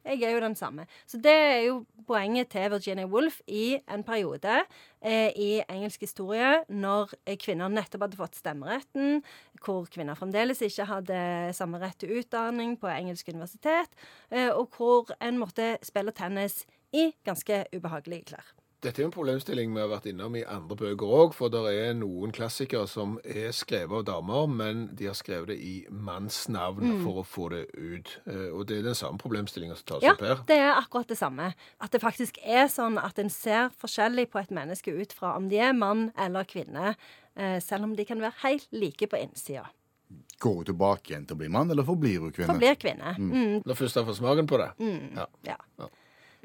Jeg 0.05 0.23
er 0.23 0.31
jo 0.33 0.41
den 0.41 0.55
samme. 0.57 0.87
Så 1.07 1.19
det 1.21 1.33
er 1.33 1.61
jo 1.67 1.85
poenget 2.07 2.49
til 2.49 2.71
Virginia 2.73 3.05
Woolf 3.07 3.41
i 3.47 3.77
en 3.85 4.05
periode 4.05 4.63
eh, 5.03 5.29
i 5.37 5.61
engelsk 5.69 6.01
historie 6.01 6.65
når 6.73 7.13
kvinner 7.37 7.69
nettopp 7.69 8.07
hadde 8.07 8.17
fått 8.17 8.39
stemmeretten, 8.41 9.21
hvor 9.61 9.85
kvinner 9.93 10.17
fremdeles 10.17 10.63
ikke 10.65 10.89
hadde 10.89 11.21
samme 11.57 11.83
rett 11.83 11.99
til 12.01 12.17
utdanning 12.17 12.79
på 12.81 12.89
engelsk 12.89 13.29
universitet, 13.29 13.93
eh, 14.31 14.49
og 14.49 14.73
hvor 14.77 15.13
en 15.21 15.39
måtte 15.43 15.75
spille 15.85 16.17
tennis 16.17 16.65
i 16.97 17.11
ganske 17.27 17.67
ubehagelige 17.77 18.33
klær. 18.33 18.55
Dette 18.81 18.97
er 19.01 19.05
jo 19.05 19.09
en 19.11 19.13
problemstilling 19.13 19.75
vi 19.75 19.81
har 19.83 19.91
vært 19.91 20.07
innom 20.09 20.37
i 20.39 20.43
andre 20.49 20.77
bøker 20.81 21.11
òg, 21.13 21.35
for 21.37 21.53
det 21.53 21.61
er 21.69 21.91
noen 21.99 22.31
klassikere 22.33 22.87
som 22.89 23.19
er 23.29 23.51
skrevet 23.53 23.93
av 23.93 24.07
damer, 24.09 24.47
men 24.49 24.87
de 24.97 25.05
har 25.11 25.19
skrevet 25.19 25.51
det 25.53 25.59
i 25.61 25.75
mannsnavn 25.93 27.03
for 27.03 27.21
å 27.21 27.25
få 27.29 27.51
det 27.53 27.67
ut. 27.77 28.15
Eh, 28.25 28.49
Og 28.57 28.65
det 28.71 28.79
er 28.79 28.87
den 28.89 28.97
samme 28.97 29.21
problemstillinga 29.21 29.77
som 29.77 29.85
tas 29.93 30.03
Ja, 30.07 30.15
opp 30.17 30.25
her. 30.25 30.33
Ja, 30.33 30.37
det 30.49 30.59
er 30.65 30.73
akkurat 30.81 31.09
det 31.13 31.19
samme. 31.21 31.51
At 31.81 31.91
det 31.93 32.01
faktisk 32.01 32.39
er 32.43 32.69
sånn 32.73 32.97
at 33.03 33.19
en 33.21 33.29
ser 33.29 33.69
forskjellig 33.83 34.31
på 34.33 34.41
et 34.41 34.51
menneske 34.51 34.95
ut 34.97 35.13
fra 35.13 35.35
om 35.37 35.49
de 35.53 35.59
er 35.61 35.77
mann 35.77 36.09
eller 36.17 36.45
kvinne, 36.49 36.95
eh, 37.37 37.59
selv 37.61 37.85
om 37.85 37.95
de 37.97 38.05
kan 38.09 38.19
være 38.21 38.33
helt 38.47 38.67
like 38.73 39.07
på 39.13 39.21
innsida. 39.21 39.67
Går 40.41 40.55
hun 40.57 40.65
tilbake 40.65 41.13
igjen 41.13 41.27
til 41.29 41.37
å 41.37 41.39
bli 41.39 41.49
mann, 41.53 41.71
eller 41.71 41.85
forblir 41.85 42.19
hun 42.25 42.33
kvinne? 42.33 42.49
Forblir 42.55 42.75
kvinne. 42.81 43.13
Mm, 43.19 43.63
Når 43.67 43.77
først 43.77 43.95
har 44.01 44.05
fått 44.09 44.17
smaken 44.17 44.49
på 44.49 44.57
det. 44.59 44.71
Ja. 45.17 45.27
ja. 45.45 45.57
Ja. 45.79 45.89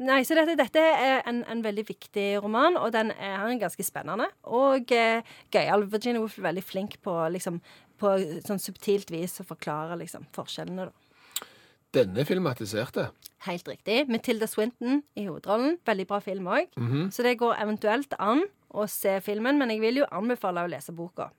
Nei, 0.04 0.20
så 0.28 0.36
dette, 0.36 0.58
dette 0.60 0.82
er 0.82 1.22
en, 1.30 1.40
en 1.48 1.62
veldig 1.64 1.86
viktig 1.88 2.26
roman, 2.44 2.76
og 2.76 2.90
den 2.92 3.14
er, 3.16 3.38
er 3.46 3.60
ganske 3.62 3.86
spennende. 3.88 4.28
Og 4.44 4.92
eh, 4.92 5.24
gøyal. 5.54 5.86
Virginia 5.92 6.20
Woolf 6.20 6.36
er 6.42 6.50
veldig 6.50 6.64
flink 6.68 6.98
på, 7.06 7.14
liksom, 7.32 7.62
på 8.02 8.12
sånn 8.44 8.60
subtilt 8.60 9.14
vis 9.14 9.40
å 9.40 9.48
forklare 9.48 9.96
liksom, 10.02 10.28
forskjellene, 10.36 10.90
da. 10.90 11.48
Denne 11.96 12.26
filmatiserte. 12.28 13.06
Helt 13.46 13.70
riktig. 13.72 14.02
Matilda 14.12 14.50
Swinton 14.52 15.00
i 15.16 15.30
hovedrollen. 15.30 15.78
Veldig 15.88 16.06
bra 16.10 16.20
film 16.20 16.50
òg. 16.52 16.74
Så 17.16 17.24
det 17.24 17.38
går 17.40 17.56
eventuelt 17.64 18.12
an 18.20 18.44
å 18.76 18.84
se 18.92 19.14
filmen, 19.24 19.56
men 19.62 19.72
jeg 19.72 19.80
vil 19.80 20.02
jo 20.02 20.10
anbefale 20.12 20.66
å 20.66 20.72
lese 20.72 20.92
boka. 20.92 21.30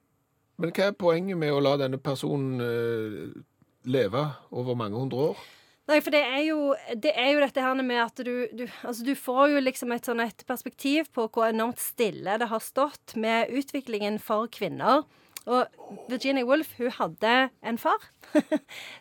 Men 0.57 0.73
hva 0.73 0.89
er 0.89 0.97
poenget 0.97 1.37
med 1.37 1.53
å 1.53 1.61
la 1.61 1.75
denne 1.77 2.01
personen 2.01 2.63
eh, 2.65 3.37
leve 3.85 4.23
over 4.57 4.79
mange 4.81 4.97
hundre 4.97 5.29
år? 5.31 5.45
Nei, 5.87 6.01
for 6.03 6.11
det 6.11 6.23
er 6.27 6.41
jo, 6.49 6.61
det 6.99 7.13
er 7.15 7.29
jo 7.31 7.43
dette 7.45 7.63
her 7.63 7.79
med 7.79 8.01
at 8.03 8.23
du, 8.27 8.49
du 8.51 8.65
Altså, 8.83 9.05
du 9.07 9.15
får 9.15 9.53
jo 9.53 9.61
liksom 9.63 9.93
et 9.95 10.09
sånn 10.09 10.23
et 10.25 10.43
perspektiv 10.49 11.13
på 11.15 11.29
hvor 11.31 11.47
enormt 11.47 11.79
stille 11.83 12.39
det 12.43 12.49
har 12.51 12.65
stått 12.65 13.15
med 13.15 13.53
utviklingen 13.55 14.19
for 14.23 14.51
kvinner. 14.51 15.05
Og 15.47 15.69
Virginia 16.11 16.43
Woolf 16.43 16.73
hun 16.81 16.91
hadde 16.91 17.35
en 17.63 17.79
far 17.79 18.09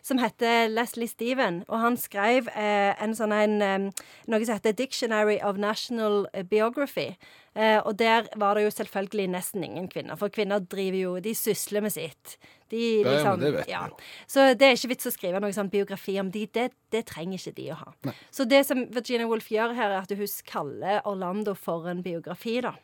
som 0.06 0.20
heter 0.22 0.68
Leslie 0.70 1.10
Steven, 1.10 1.64
og 1.66 1.80
han 1.82 1.98
skrev 1.98 2.46
eh, 2.54 2.94
en 3.02 3.16
sånn 3.18 3.34
en, 3.34 3.90
noe 4.30 4.46
som 4.46 4.54
heter 4.54 4.76
Dictionary 4.78 5.40
of 5.42 5.58
National 5.58 6.28
Biography. 6.46 7.16
Eh, 7.56 7.78
og 7.80 7.96
der 7.96 8.26
var 8.36 8.58
det 8.58 8.66
jo 8.66 8.72
selvfølgelig 8.74 9.30
nesten 9.32 9.64
ingen 9.64 9.86
kvinner, 9.88 10.18
for 10.20 10.28
kvinner 10.28 10.60
driver 10.60 10.98
jo 10.98 11.12
De 11.24 11.32
sysler 11.34 11.80
med 11.80 11.94
sitt. 11.94 12.36
De, 12.68 12.80
Ja, 13.00 13.06
ja, 13.06 13.12
liksom, 13.14 13.38
men 13.38 13.44
det 13.46 13.52
vet 13.54 13.70
ja. 13.70 13.82
Så 14.28 14.44
det 14.58 14.66
er 14.66 14.74
ikke 14.76 14.90
vits 14.92 15.08
å 15.08 15.12
skrive 15.14 15.40
noe 15.40 15.54
sånn 15.54 15.70
biografi 15.72 16.18
om 16.20 16.32
de. 16.34 16.44
Det, 16.52 16.66
det 16.92 17.04
trenger 17.08 17.38
ikke 17.38 17.54
de 17.56 17.68
å 17.72 17.78
ha. 17.80 17.92
Så 18.34 18.44
det 18.44 18.64
som 18.66 18.82
Virginia 18.92 19.28
Woolf 19.30 19.48
gjør 19.54 19.72
her, 19.78 19.94
er 19.94 20.02
at 20.02 20.12
hun 20.12 20.34
kaller 20.50 21.00
Orlando 21.08 21.54
for 21.54 21.88
en 21.88 22.02
biografi, 22.04 22.58
da. 22.66 22.74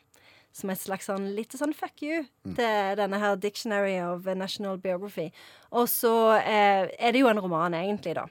Som 0.53 0.69
et 0.69 0.81
slags 0.81 1.07
sånn 1.09 1.31
lite 1.33 1.57
sånn 1.57 1.73
fuck 1.73 2.01
you 2.05 2.23
til 2.55 2.95
denne 2.99 3.17
her 3.17 3.35
Dictionary 3.41 3.95
of 3.99 4.25
National 4.25 4.77
Biography. 4.77 5.31
Og 5.73 5.89
så 5.89 6.37
eh, 6.37 6.89
er 6.97 7.11
det 7.11 7.23
jo 7.23 7.29
en 7.29 7.41
roman, 7.41 7.73
egentlig, 7.73 8.13
da. 8.15 8.27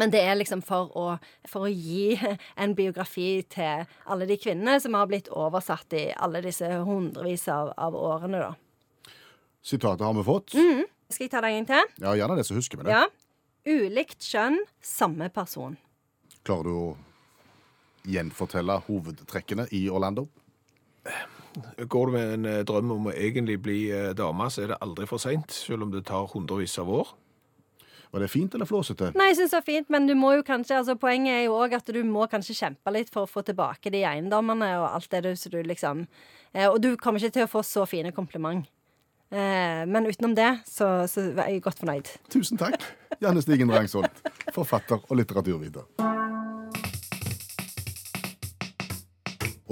Men 0.00 0.12
det 0.12 0.22
er 0.24 0.38
liksom 0.38 0.62
for 0.64 0.92
å, 0.96 1.06
for 1.48 1.68
å 1.68 1.70
gi 1.72 2.16
en 2.62 2.74
biografi 2.76 3.42
til 3.52 3.84
alle 4.08 4.28
de 4.28 4.38
kvinnene 4.40 4.78
som 4.80 4.96
har 4.96 5.08
blitt 5.10 5.28
oversatt 5.28 5.96
i 5.98 6.06
alle 6.16 6.40
disse 6.44 6.68
hundrevis 6.86 7.44
av, 7.52 7.74
av 7.76 7.96
årene, 7.98 8.40
da. 8.48 9.12
Sitatet 9.62 10.02
har 10.06 10.16
vi 10.16 10.24
fått. 10.26 10.56
Skal 11.12 11.26
jeg 11.26 11.30
ta 11.30 11.42
det 11.44 11.52
en 11.52 11.60
gang 11.60 11.68
til? 11.68 11.90
Ja, 12.02 12.16
Gjerne 12.18 12.38
det, 12.40 12.46
så 12.48 12.56
husker 12.56 12.80
vi 12.80 12.88
det. 12.88 12.96
Ja. 12.96 13.04
Ulikt 13.68 14.24
kjønn, 14.26 14.58
samme 14.82 15.28
person. 15.30 15.76
Klarer 16.42 16.66
du 16.66 16.72
å 16.74 16.86
gjenfortelle 18.10 18.80
hovedtrekkene 18.88 19.68
i 19.76 19.84
Orlando? 19.92 20.26
Går 21.76 22.08
du 22.08 22.14
med 22.16 22.32
en 22.38 22.48
eh, 22.48 22.62
drøm 22.66 22.90
om 22.94 23.10
å 23.10 23.14
egentlig 23.14 23.58
bli 23.62 23.78
eh, 23.92 24.10
dame, 24.18 24.48
så 24.50 24.64
er 24.64 24.72
det 24.72 24.80
aldri 24.82 25.06
for 25.10 25.22
seint, 25.22 25.52
selv 25.52 25.86
om 25.86 25.92
det 25.92 26.06
tar 26.08 26.30
hundrevis 26.32 26.78
av 26.80 26.90
år. 26.90 27.12
Var 28.12 28.20
det 28.20 28.28
fint 28.28 28.52
eller 28.54 28.68
flåsete? 28.68 29.08
Nei, 29.16 29.30
jeg 29.30 29.38
synes 29.38 29.54
det 29.54 29.56
var 29.56 29.64
fint, 29.64 29.88
men 29.92 30.04
du 30.06 30.12
må 30.18 30.34
jo 30.36 30.42
kanskje, 30.44 30.76
altså 30.82 30.98
poenget 31.00 31.32
er 31.32 31.46
jo 31.46 31.54
òg 31.56 31.72
at 31.78 31.86
du 31.96 32.02
må 32.04 32.26
kanskje 32.28 32.56
kjempe 32.58 32.92
litt 32.92 33.08
for 33.12 33.24
å 33.24 33.30
få 33.30 33.40
tilbake 33.46 33.88
de 33.94 34.02
eiendommene 34.04 34.68
og 34.82 34.84
alt 34.90 35.08
det 35.14 35.22
du, 35.24 35.30
så 35.40 35.48
du 35.48 35.62
liksom 35.64 36.02
eh, 36.52 36.66
Og 36.68 36.76
du 36.84 36.90
kommer 37.00 37.22
ikke 37.22 37.38
til 37.38 37.46
å 37.46 37.50
få 37.54 37.62
så 37.64 37.86
fine 37.88 38.12
kompliment. 38.12 38.68
Eh, 39.32 39.86
men 39.88 40.04
utenom 40.04 40.34
det 40.36 40.50
så, 40.68 41.06
så 41.08 41.24
er 41.32 41.54
jeg 41.54 41.62
godt 41.64 41.80
fornøyd. 41.80 42.10
Tusen 42.34 42.60
takk, 42.60 42.84
Janne 43.24 43.40
Stigen 43.40 43.72
Rangsholt, 43.72 44.20
forfatter 44.52 45.00
og 45.08 45.16
litteraturviter. 45.16 45.88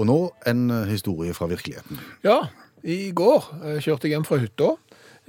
Og 0.00 0.06
nå 0.08 0.16
en 0.48 0.64
eh, 0.72 0.86
historie 0.94 1.36
fra 1.36 1.50
virkeligheten. 1.50 2.00
Ja, 2.24 2.38
i 2.80 3.10
går 3.12 3.50
kjørte 3.84 4.08
jeg 4.08 4.16
hjem 4.16 4.24
fra 4.24 4.40
hytta. 4.40 4.72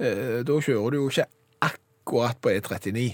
Eh, 0.00 0.40
Da 0.48 0.56
kjører 0.64 0.94
du 0.96 1.02
jo 1.02 1.08
ikke 1.12 1.28
akkurat 2.02 2.40
på 2.42 2.50
E39, 2.50 3.04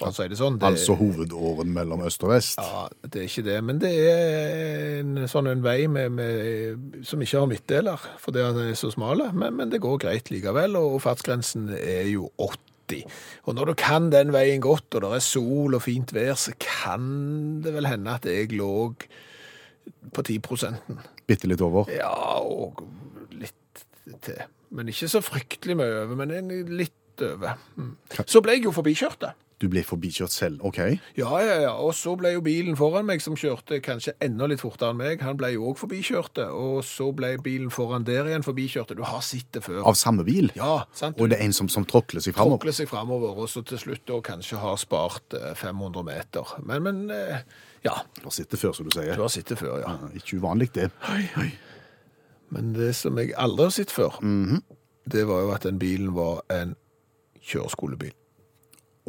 for 0.00 0.08
å 0.08 0.16
si 0.16 0.26
det 0.32 0.38
sånn. 0.40 0.56
Det, 0.60 0.68
Altså 0.70 0.96
hovedåren 0.96 1.72
mellom 1.76 2.04
øst 2.08 2.24
og 2.24 2.32
vest. 2.32 2.60
Ja, 2.60 2.86
det 3.04 3.20
er 3.20 3.28
ikke 3.28 3.44
det, 3.46 3.58
men 3.68 3.80
det 3.82 3.92
er 4.00 5.00
en 5.02 5.28
sånn 5.28 5.50
en 5.50 5.64
vei 5.64 5.84
med, 5.92 6.16
med, 6.16 7.04
som 7.06 7.20
ikke 7.20 7.42
har 7.42 7.50
midtdeler, 7.50 8.08
fordi 8.22 8.40
den 8.46 8.72
er 8.72 8.80
så 8.80 8.92
smal, 8.94 9.26
men, 9.36 9.56
men 9.58 9.72
det 9.72 9.82
går 9.84 10.00
greit 10.06 10.32
likevel, 10.32 10.78
og 10.80 11.00
fartsgrensen 11.04 11.68
er 11.76 12.08
jo 12.08 12.30
80. 12.40 13.04
Og 13.46 13.54
når 13.54 13.70
du 13.70 13.74
kan 13.78 14.08
den 14.10 14.32
veien 14.34 14.64
godt, 14.64 14.88
og 14.96 15.04
det 15.04 15.12
er 15.20 15.22
sol 15.22 15.76
og 15.78 15.84
fint 15.84 16.14
vær, 16.16 16.32
så 16.40 16.56
kan 16.58 17.60
det 17.62 17.76
vel 17.76 17.86
hende 17.86 18.16
at 18.16 18.26
jeg 18.26 18.50
lå 18.56 18.72
på 20.14 20.24
10% 20.26 20.80
Bitte 21.30 21.46
litt 21.46 21.60
over. 21.62 21.86
Ja, 21.94 22.10
og 22.42 22.80
litt 23.30 23.84
til. 24.24 24.40
Men 24.74 24.90
ikke 24.90 25.06
så 25.10 25.20
fryktelig 25.22 25.76
mye 25.78 26.00
over, 26.00 26.16
men 26.18 26.32
en 26.34 26.50
over. 27.26 27.60
Mm. 27.76 27.94
Så 28.26 28.42
ble 28.44 28.58
jeg 28.58 28.68
jo 28.68 28.74
forbikjørt, 28.74 29.20
da. 29.22 29.36
Du 29.60 29.66
ble 29.68 29.82
forbikjørt 29.84 30.32
selv. 30.32 30.62
OK. 30.64 30.78
Ja, 31.18 31.30
ja, 31.44 31.56
ja. 31.60 31.72
Og 31.84 31.92
så 31.92 32.14
ble 32.16 32.30
jo 32.32 32.40
bilen 32.40 32.78
foran 32.80 33.04
meg, 33.04 33.20
som 33.20 33.34
kjørte 33.36 33.82
kanskje 33.84 34.14
enda 34.24 34.46
litt 34.48 34.62
fortere 34.62 34.94
enn 34.94 35.00
meg, 35.02 35.20
han 35.20 35.36
ble 35.36 35.50
jo 35.52 35.66
òg 35.68 35.76
forbikjørt. 35.82 36.40
Og 36.56 36.78
så 36.88 37.10
ble 37.16 37.34
bilen 37.44 37.68
foran 37.74 38.06
der 38.08 38.30
igjen 38.30 38.46
forbikjørt. 38.46 38.94
Du 38.96 39.04
har 39.04 39.20
sett 39.24 39.50
det 39.52 39.60
før. 39.66 39.82
Av 39.90 39.98
samme 40.00 40.24
bil. 40.24 40.48
Ja, 40.56 40.86
sant? 40.96 41.20
Og 41.20 41.28
det 41.28 41.36
er 41.36 41.44
en 41.44 41.56
som, 41.56 41.68
som 41.68 41.84
tråkler 41.84 42.24
seg 42.24 42.38
framover. 42.38 42.56
tråkler 42.56 42.78
seg 42.80 42.88
framover, 42.88 43.36
og 43.36 43.52
så 43.52 43.60
til 43.68 43.82
slutt 43.84 44.06
da 44.08 44.22
kanskje 44.30 44.62
har 44.64 44.80
spart 44.80 45.36
eh, 45.36 45.52
500 45.60 46.08
meter. 46.08 46.56
Men, 46.64 46.88
men 46.88 47.04
eh, 47.12 47.44
ja. 47.84 47.98
Du 48.16 48.30
har 48.30 48.36
sett 48.40 48.48
det 48.56 48.64
før, 48.64 48.72
som 48.80 48.88
du 48.88 48.96
sier. 48.96 49.12
Du 49.12 49.26
har 49.26 49.32
sett 49.36 49.52
det 49.52 49.60
før, 49.60 49.76
ja. 49.84 49.92
Ja, 49.92 50.14
Ikke 50.16 50.40
uvanlig, 50.40 50.72
det. 50.72 50.88
Men 52.48 52.72
det 52.72 52.94
som 52.96 53.20
jeg 53.20 53.36
aldri 53.36 53.68
har 53.68 53.76
sett 53.76 53.92
før, 53.92 54.16
det 55.10 55.28
var 55.28 55.44
jo 55.44 55.52
at 55.52 55.68
den 55.68 55.76
bilen 55.80 56.14
var 56.16 56.46
en 56.48 56.78
kjøreskolebil. 57.50 58.14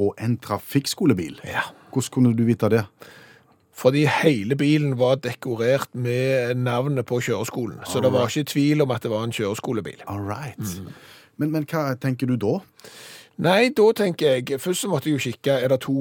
Og 0.01 0.15
en 0.21 0.37
trafikkskolebil. 0.41 1.41
Ja. 1.47 1.67
Hvordan 1.91 2.13
kunne 2.15 2.33
du 2.37 2.45
vite 2.47 2.69
det? 2.71 2.85
Fordi 3.81 4.03
hele 4.05 4.55
bilen 4.59 4.97
var 4.99 5.21
dekorert 5.23 5.89
med 5.93 6.55
navnet 6.59 7.05
på 7.07 7.21
kjøreskolen. 7.23 7.79
Så 7.87 8.01
det 8.03 8.11
var 8.13 8.29
ikke 8.29 8.51
tvil 8.51 8.83
om 8.83 8.91
at 8.93 9.03
det 9.03 9.11
var 9.13 9.23
en 9.25 9.33
kjøreskolebil. 9.35 10.03
All 10.11 10.21
right. 10.27 10.81
Men, 11.37 11.53
men 11.53 11.65
hva 11.65 11.91
tenker 12.01 12.29
du 12.29 12.35
da? 12.39 12.59
Nei, 13.41 13.71
da 13.73 13.87
tenker 13.97 14.35
jeg 14.35 14.59
Først 14.61 14.83
så 14.83 14.89
måtte 14.91 15.09
jeg 15.09 15.17
jo 15.17 15.21
kikke 15.23 15.53
er 15.63 15.71
det 15.71 15.79
to 15.81 15.93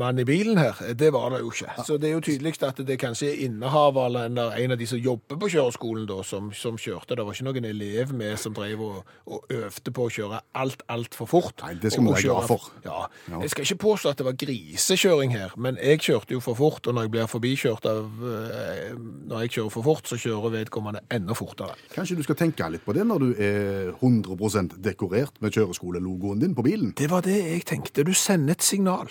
mann 0.00 0.18
i 0.18 0.24
bilen 0.26 0.58
her. 0.58 0.78
Det 0.98 1.12
var 1.14 1.30
det 1.30 1.40
jo 1.44 1.52
ikke. 1.52 1.70
Så 1.86 1.98
det 2.00 2.08
er 2.08 2.16
jo 2.16 2.22
tydelig 2.26 2.56
at 2.66 2.80
det 2.86 2.96
kanskje 2.98 3.28
er 3.30 3.44
innehaver 3.46 4.08
eller 4.08 4.56
en 4.58 4.74
av 4.74 4.78
de 4.80 4.86
som 4.88 4.98
jobber 4.98 5.38
på 5.38 5.50
kjøreskolen, 5.52 6.08
da, 6.10 6.16
som, 6.26 6.48
som 6.52 6.78
kjørte. 6.80 7.14
Det 7.14 7.26
var 7.26 7.36
ikke 7.36 7.46
noen 7.46 7.68
elev 7.70 8.14
med 8.18 8.34
som 8.42 8.56
drev 8.56 8.82
og, 8.82 9.12
og 9.30 9.54
øvde 9.54 9.92
på 9.94 10.06
å 10.08 10.10
kjøre 10.10 10.40
alt 10.58 10.82
altfor 10.90 11.30
fort. 11.30 11.62
Nei, 11.62 11.76
det 11.78 11.92
skal 11.94 12.02
vi 12.02 12.14
være 12.16 12.24
glad 12.26 12.48
for. 12.50 12.66
Ja. 12.82 12.98
Ja. 13.30 13.42
Jeg 13.44 13.54
skal 13.54 13.68
ikke 13.68 13.78
påstå 13.84 14.12
at 14.12 14.18
det 14.18 14.26
var 14.26 14.38
grisekjøring 14.42 15.36
her, 15.36 15.54
men 15.56 15.78
jeg 15.78 16.02
kjørte 16.08 16.34
jo 16.34 16.42
for 16.42 16.58
fort, 16.58 16.82
og 16.86 16.98
når 16.98 17.06
jeg 17.06 17.14
blir 17.14 17.30
forbikjørt 17.30 17.86
av 17.86 18.26
eh, 18.32 18.96
Når 19.28 19.44
jeg 19.44 19.54
kjører 19.58 19.72
for 19.76 19.86
fort, 19.86 20.08
så 20.08 20.18
kjører 20.18 20.56
vedkommende 20.56 21.04
enda 21.14 21.36
fortere. 21.38 21.78
Kanskje 21.94 22.18
du 22.18 22.26
skal 22.26 22.40
tenke 22.42 22.66
litt 22.72 22.82
på 22.82 22.96
det 22.96 23.06
når 23.06 23.22
du 23.22 23.30
er 23.36 23.94
100% 24.00 24.78
dekorert 24.82 25.38
med 25.44 25.54
kjøreskolelogoen 25.54 26.42
din 26.42 26.58
på 26.58 26.66
bilen? 26.66 26.87
Det 26.96 27.10
var 27.10 27.20
det 27.26 27.36
jeg 27.36 27.64
tenkte. 27.66 28.04
Du 28.04 28.14
sender 28.14 28.56
et 28.56 28.62
signal. 28.62 29.10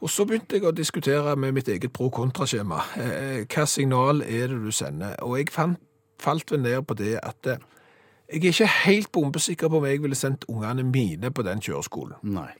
Og 0.00 0.10
så 0.12 0.24
begynte 0.28 0.56
jeg 0.56 0.64
å 0.68 0.74
diskutere 0.76 1.36
med 1.36 1.52
mitt 1.56 1.68
eget 1.68 1.92
pro-kontra-skjema. 1.92 2.82
Eh, 3.00 3.46
hva 3.48 3.64
signal 3.66 4.22
er 4.22 4.52
det 4.52 4.60
du 4.64 4.70
sender? 4.72 5.16
Og 5.24 5.38
jeg 5.38 5.48
fant, 5.54 5.80
falt 6.20 6.52
vel 6.52 6.60
ned 6.60 6.82
på 6.86 6.94
det 6.98 7.16
at 7.22 7.46
eh, 7.46 7.62
jeg 8.26 8.42
er 8.42 8.52
ikke 8.52 8.70
helt 8.84 9.12
bombesikker 9.12 9.70
på 9.70 9.78
om 9.78 9.84
jeg 9.86 10.02
ville 10.02 10.18
sendt 10.18 10.44
ungene 10.50 10.82
mine 10.82 11.30
på 11.30 11.44
den 11.46 11.60
kjøreskolen. 11.62 12.18
Nei. 12.22 12.50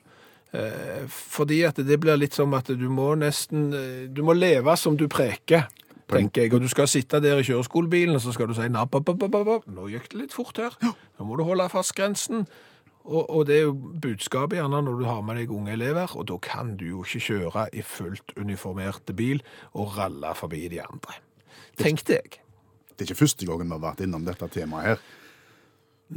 Eh, 0.55 1.03
fordi 1.11 1.61
at 1.67 1.81
det 1.83 1.99
blir 1.99 2.15
litt 2.17 2.33
som 2.37 2.53
at 2.55 2.69
du 2.71 2.85
må 2.87 3.09
nesten 3.19 3.65
eh, 3.75 4.05
Du 4.07 4.21
må 4.23 4.31
leve 4.31 4.77
som 4.79 4.95
du 4.95 5.07
preker. 5.11 5.67
tenker 6.07 6.41
jeg, 6.45 6.53
og 6.53 6.61
Du 6.61 6.69
skal 6.71 6.87
sitte 6.87 7.19
der 7.19 7.37
i 7.37 7.43
kjøreskolebilen 7.43 8.15
og 8.15 8.21
så 8.23 8.31
skal 8.31 8.47
du 8.47 8.53
si 8.55 8.69
napp, 8.71 8.95
napp, 8.95 9.09
napp, 9.19 9.35
napp. 9.45 9.67
Nå 9.67 9.89
gikk 9.91 10.07
det 10.13 10.21
litt 10.21 10.33
fort 10.33 10.57
her. 10.57 10.77
Nå 10.81 11.25
må 11.27 11.35
du 11.35 11.43
holde 11.43 11.67
fartsgrensen. 11.69 12.47
Og, 13.07 13.29
og 13.31 13.45
det 13.47 13.55
er 13.55 13.67
jo 13.69 13.75
budskapet 14.03 14.59
gjerne 14.59 14.81
når 14.83 14.97
du 14.99 15.05
har 15.07 15.21
med 15.23 15.39
deg 15.39 15.51
unge 15.55 15.71
elever, 15.77 16.11
og 16.11 16.27
da 16.27 16.35
kan 16.43 16.75
du 16.79 16.83
jo 16.89 17.05
ikke 17.05 17.23
kjøre 17.29 17.69
i 17.71 17.83
fullt 17.85 18.35
uniformerte 18.35 19.15
bil 19.15 19.39
og 19.73 19.95
ralle 19.95 20.33
forbi 20.35 20.65
de 20.71 20.81
andre. 20.83 21.15
Tenkte 21.79 22.19
jeg. 22.19 22.41
Det 22.91 23.05
er 23.05 23.11
ikke 23.11 23.23
første 23.23 23.47
gangen 23.47 23.69
vi 23.69 23.77
har 23.77 23.85
vært 23.85 24.03
innom 24.03 24.27
dette 24.27 24.49
temaet 24.51 24.91
her. 24.91 25.07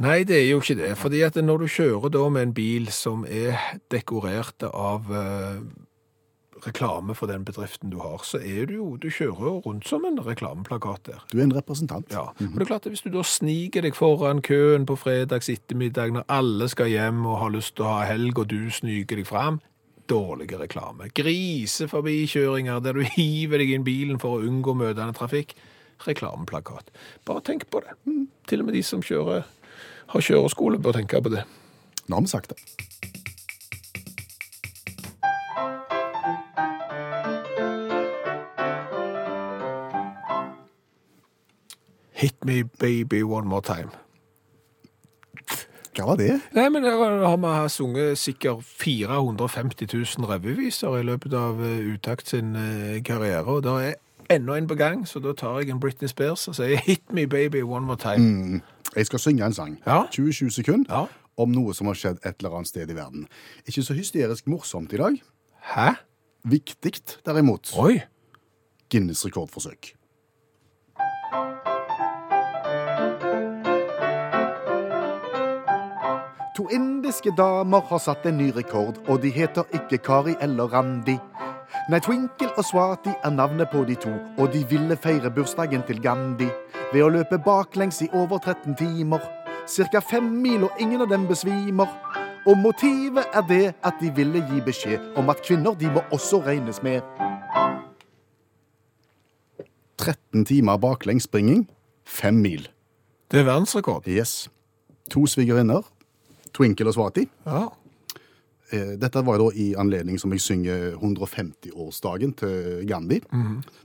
Nei, 0.01 0.21
det 0.23 0.37
er 0.39 0.47
jo 0.47 0.59
ikke 0.63 0.77
det. 0.79 0.91
Fordi 0.99 1.21
at 1.27 1.37
når 1.39 1.63
du 1.63 1.71
kjører 1.71 2.11
da 2.13 2.23
med 2.31 2.47
en 2.47 2.53
bil 2.55 2.87
som 2.95 3.25
er 3.27 3.59
dekorert 3.91 4.63
av 4.71 5.09
eh, 5.11 5.63
reklame 6.65 7.15
for 7.17 7.29
den 7.31 7.45
bedriften 7.45 7.89
du 7.89 7.99
har, 8.03 8.21
så 8.23 8.37
er 8.37 8.65
du 8.69 8.75
jo 8.75 8.97
Du 9.01 9.09
kjører 9.09 9.47
jo 9.47 9.61
rundt 9.65 9.87
som 9.87 10.05
en 10.05 10.19
reklameplakat 10.19 11.05
der. 11.05 11.23
Du 11.31 11.39
er 11.39 11.43
en 11.43 11.55
representant. 11.55 12.11
Ja, 12.11 12.29
og 12.37 12.37
det 12.39 12.61
er 12.61 12.69
klart 12.69 12.85
at 12.85 12.91
Hvis 12.91 13.01
du 13.01 13.09
da 13.09 13.23
sniker 13.23 13.81
deg 13.81 13.95
foran 13.95 14.41
køen 14.41 14.85
på 14.85 14.95
fredags 14.95 15.49
ettermiddag 15.49 16.13
når 16.13 16.27
alle 16.29 16.69
skal 16.69 16.91
hjem 16.91 17.25
og 17.25 17.39
har 17.39 17.53
lyst 17.55 17.75
til 17.75 17.85
å 17.85 17.97
ha 17.97 18.07
helg, 18.09 18.39
og 18.39 18.49
du 18.49 18.69
sniker 18.69 19.21
deg 19.21 19.27
fram, 19.27 19.61
dårlig 20.11 20.49
reklame. 20.59 21.09
Griseforbikjøringer 21.15 22.79
der 22.79 22.97
du 22.99 23.05
hiver 23.15 23.61
deg 23.61 23.75
inn 23.75 23.87
bilen 23.87 24.19
for 24.21 24.37
å 24.37 24.47
unngå 24.47 24.75
møtende 24.77 25.15
trafikk. 25.17 25.55
Reklameplakat. 26.01 26.89
Bare 27.25 27.45
tenk 27.45 27.67
på 27.69 27.83
det. 27.85 27.95
Til 28.49 28.63
og 28.63 28.69
med 28.69 28.77
de 28.77 28.83
som 28.83 29.03
kjører, 29.05 29.45
har 30.11 30.27
kjøreskole, 30.27 30.81
bør 30.81 30.97
tenke 30.97 31.21
på 31.21 31.31
det. 31.31 31.45
Nå 32.07 32.17
har 32.17 32.25
vi 32.25 32.33
sagt 32.33 32.51
det. 32.51 33.10
Hit 42.21 42.45
me 42.45 42.61
baby 42.79 43.23
one 43.23 43.47
more 43.49 43.61
time. 43.65 43.89
Hva 45.91 46.05
var 46.07 46.15
det? 46.21 46.37
Nei, 46.55 46.67
men 46.71 46.85
da 46.85 46.91
har 46.95 47.37
vi 47.41 47.69
sunget 47.73 48.17
sikkert 48.21 48.61
450 48.63 49.87
000 49.91 50.29
revyviser 50.29 50.99
i 51.01 51.03
løpet 51.03 51.33
av 51.35 51.59
eh, 51.65 51.81
Utakt 51.95 52.29
sin 52.31 52.53
eh, 52.55 53.01
karriere, 53.03 53.43
og 53.51 53.63
det 53.65 53.73
er 53.89 53.97
enda 54.37 54.55
en 54.55 54.69
på 54.69 54.77
gang, 54.79 55.01
så 55.07 55.19
da 55.19 55.33
tar 55.35 55.59
jeg 55.59 55.73
en 55.73 55.81
Britney 55.83 56.07
Spears 56.07 56.45
og 56.47 56.55
sier 56.55 56.79
hit 56.85 57.03
me 57.11 57.25
baby 57.27 57.59
one 57.65 57.83
more 57.85 57.99
time. 57.99 58.61
Jeg 58.95 59.09
skal 59.09 59.19
synge 59.19 59.43
en 59.49 59.53
sang. 59.57 59.73
Ja. 59.87 60.05
20-20 60.15 60.53
sekunder 60.61 60.93
Ja. 60.93 61.03
om 61.41 61.51
noe 61.51 61.73
som 61.75 61.87
har 61.91 61.99
skjedd 61.99 62.21
et 62.23 62.39
eller 62.39 62.55
annet 62.61 62.71
sted 62.71 62.89
i 62.91 62.95
verden. 62.95 63.27
Ikke 63.67 63.83
så 63.83 63.93
hysterisk 63.97 64.47
morsomt 64.47 64.93
i 64.95 64.99
dag. 65.01 65.19
Hæ? 65.75 65.89
Viktig, 66.47 66.93
derimot. 67.25 67.73
Oi! 67.79 67.99
Guinness 68.91 69.25
rekordforsøk. 69.27 69.91
To 76.61 76.67
indiske 76.69 77.31
damer 77.37 77.81
har 77.89 77.97
satt 77.97 78.25
en 78.29 78.35
ny 78.37 78.51
rekord, 78.53 78.99
og 79.09 79.23
de 79.23 79.31
heter 79.33 79.65
ikke 79.73 79.97
Kari 79.97 80.35
eller 80.45 80.69
Randi. 80.69 81.15
Nei, 81.89 81.99
Twinkle 82.05 82.51
og 82.53 82.65
Swati 82.67 83.09
er 83.09 83.31
navnet 83.33 83.71
på 83.71 83.79
de 83.87 83.95
to, 83.97 84.11
og 84.37 84.51
de 84.53 84.59
ville 84.69 84.93
feire 85.01 85.31
bursdagen 85.33 85.81
til 85.87 85.97
Gandhi 86.03 86.51
ved 86.91 87.01
å 87.01 87.07
løpe 87.15 87.39
baklengs 87.41 88.03
i 88.05 88.09
over 88.13 88.37
13 88.37 88.75
timer. 88.77 89.23
Cirka 89.65 90.03
fem 90.05 90.27
mil, 90.43 90.67
og 90.67 90.77
ingen 90.77 91.01
av 91.01 91.09
dem 91.09 91.25
besvimer. 91.25 91.89
Og 92.45 92.59
motivet 92.61 93.25
er 93.33 93.47
det 93.49 93.73
at 93.81 93.97
de 93.97 94.11
ville 94.19 94.43
gi 94.51 94.61
beskjed 94.67 95.17
om 95.17 95.33
at 95.33 95.41
kvinner, 95.41 95.73
de 95.73 95.89
må 95.89 96.03
også 96.13 96.43
regnes 96.45 96.83
med. 96.85 97.01
13 99.97 100.45
timer 100.45 100.77
baklengsspringing, 100.77 101.65
fem 102.05 102.37
mil. 102.45 102.69
Det 103.31 103.41
er 103.41 103.49
verdensrekord. 103.49 104.05
Yes. 104.05 104.45
To 105.09 105.25
svigerinner, 105.25 105.81
Twinkle 106.55 106.91
og 106.91 106.97
Swati. 106.97 107.27
Ja. 107.45 107.69
Eh, 108.71 108.93
Dette 108.99 109.21
var 109.27 109.41
da 109.41 109.49
i 109.55 109.73
anledning 109.75 110.19
som 110.19 110.31
jeg 110.31 110.43
synger 110.43 110.93
150-årsdagen 110.99 112.33
til 112.39 112.85
Gandhi. 112.87 113.19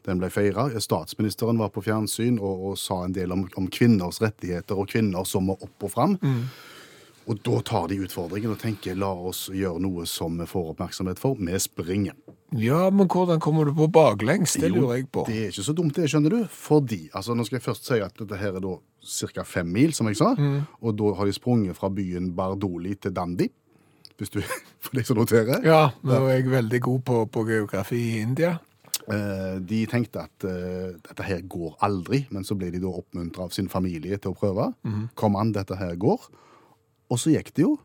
Den 0.06 0.20
ble 0.22 0.30
feira. 0.30 0.68
Statsministeren 0.80 1.58
var 1.58 1.72
på 1.74 1.82
fjernsyn 1.82 2.38
og, 2.38 2.70
og 2.70 2.78
sa 2.78 3.02
en 3.04 3.16
del 3.16 3.32
om, 3.34 3.46
om 3.58 3.66
kvinners 3.72 4.20
rettigheter 4.22 4.78
og 4.78 4.88
kvinner 4.92 5.26
som 5.26 5.48
må 5.50 5.58
opp 5.58 5.88
og 5.88 5.90
fram. 5.90 6.16
Og 7.26 7.40
da 7.42 7.58
tar 7.66 7.88
de 7.90 7.98
utfordringen 8.06 8.52
og 8.54 8.60
tenker 8.62 8.94
la 8.94 9.10
oss 9.10 9.48
gjøre 9.50 9.82
noe 9.82 10.06
som 10.06 10.38
vi 10.38 10.46
får 10.46 10.68
oppmerksomhet 10.76 11.18
for. 11.18 11.34
Vi 11.40 11.58
springer. 11.58 12.14
Ja, 12.52 12.90
men 12.90 13.08
hvordan 13.10 13.40
kommer 13.42 13.64
du 13.66 13.72
på 13.74 13.88
baklengs? 13.90 14.52
Det 14.60 14.70
lurer 14.70 15.00
jeg 15.00 15.08
på. 15.10 15.24
Det 15.26 15.36
er 15.36 15.48
ikke 15.50 15.64
så 15.66 15.74
dumt 15.74 15.94
det, 15.96 16.06
skjønner 16.12 16.30
du. 16.30 16.44
Fordi, 16.50 17.08
altså 17.12 17.34
nå 17.34 17.44
skal 17.44 17.56
jeg 17.58 17.64
først 17.66 17.86
si 17.88 17.98
at 18.00 18.14
dette 18.20 18.36
her 18.38 18.54
er 18.54 18.60
da 18.62 18.76
ca. 19.34 19.42
fem 19.44 19.66
mil, 19.66 19.92
som 19.92 20.06
jeg 20.06 20.16
sa. 20.20 20.30
Og 20.82 20.94
da 20.96 21.14
har 21.18 21.26
de 21.26 21.32
sprunget 21.34 21.76
fra 21.76 21.90
byen 21.90 22.30
Bardoli 22.38 22.94
til 22.94 23.12
Dandi. 23.16 23.48
Hvis 24.16 24.30
du, 24.30 24.40
for 24.84 24.94
deg 24.96 25.04
som 25.08 25.18
noterer. 25.18 25.60
Ja, 25.66 25.90
nå 26.06 26.22
er 26.28 26.38
jeg 26.38 26.50
veldig 26.54 26.80
god 26.86 27.02
på, 27.04 27.18
på 27.34 27.44
geografi 27.50 27.98
i 28.14 28.20
India. 28.22 28.54
Eh, 29.10 29.58
De 29.60 29.82
tenkte 29.90 30.22
at 30.24 30.46
eh, 30.48 30.94
dette 31.04 31.22
her 31.26 31.42
går 31.46 31.76
aldri, 31.84 32.24
men 32.30 32.46
så 32.46 32.56
ble 32.58 32.70
de 32.74 32.80
da 32.82 32.88
oppmuntra 32.88 33.44
av 33.46 33.52
sin 33.54 33.68
familie 33.68 34.16
til 34.18 34.32
å 34.32 34.38
prøve. 34.38 34.70
Kom 35.18 35.36
an, 35.36 35.52
dette 35.52 35.76
her 35.76 35.92
går. 36.00 36.30
Og 37.10 37.18
så 37.22 37.30
gikk 37.34 37.52
det 37.54 37.62
jo. 37.66 37.76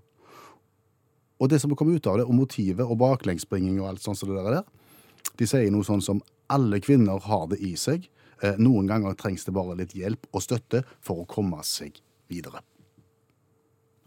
Og 1.41 1.49
det 1.49 1.57
som 1.63 1.73
kom 1.75 1.89
ut 1.89 2.05
av 2.07 2.19
det, 2.21 2.25
og 2.29 2.35
motivet 2.37 2.85
og 2.85 2.99
baklengsspringing 3.01 3.79
og 3.81 3.87
alt 3.95 4.03
sånt 4.05 4.19
som 4.19 4.29
det 4.29 4.43
der, 4.45 4.61
de 5.39 5.47
sier 5.49 5.71
noe 5.73 5.85
sånn 5.87 6.01
som 6.05 6.21
alle 6.53 6.77
kvinner 6.83 7.19
har 7.25 7.47
det 7.49 7.57
i 7.65 7.73
seg. 7.79 8.05
Eh, 8.43 8.57
Noen 8.61 8.87
ganger 8.89 9.15
trengs 9.17 9.45
det 9.47 9.53
bare 9.55 9.75
litt 9.79 9.95
hjelp 9.97 10.27
og 10.33 10.43
støtte 10.45 10.83
for 11.01 11.23
å 11.23 11.27
komme 11.29 11.63
seg 11.65 11.97
videre. 12.29 12.61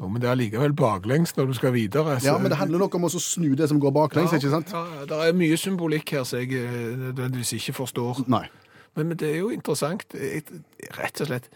Jo, 0.00 0.08
men 0.10 0.20
det 0.22 0.26
er 0.30 0.38
likevel 0.38 0.72
baklengs 0.74 1.34
når 1.36 1.46
du 1.46 1.54
skal 1.54 1.72
videre. 1.72 2.16
så- 2.20 2.24
Ja, 2.26 2.38
men 2.38 2.50
det 2.50 2.58
handler 2.58 2.78
nok 2.78 2.94
om 2.96 3.02
å 3.04 3.10
snu 3.10 3.54
det 3.56 3.68
som 3.68 3.78
går 3.80 3.92
baklengs, 3.92 4.32
Ja, 4.32 4.38
ikke 4.38 4.50
sant? 4.50 4.70
Ja, 4.72 5.04
det 5.06 5.12
er 5.12 5.32
mye 5.32 5.56
symbolikk 5.56 6.08
her 6.10 6.24
som 6.24 6.38
jeg 6.40 6.52
eh, 6.52 6.96
nødvendigvis 6.96 7.52
ikke 7.58 7.74
forstår. 7.74 8.26
Nei. 8.28 8.48
Men, 8.96 9.08
men 9.08 9.16
det 9.16 9.34
er 9.34 9.38
jo 9.38 9.48
interessant. 9.50 10.04
Rett 10.14 11.20
og 11.20 11.26
slett, 11.26 11.48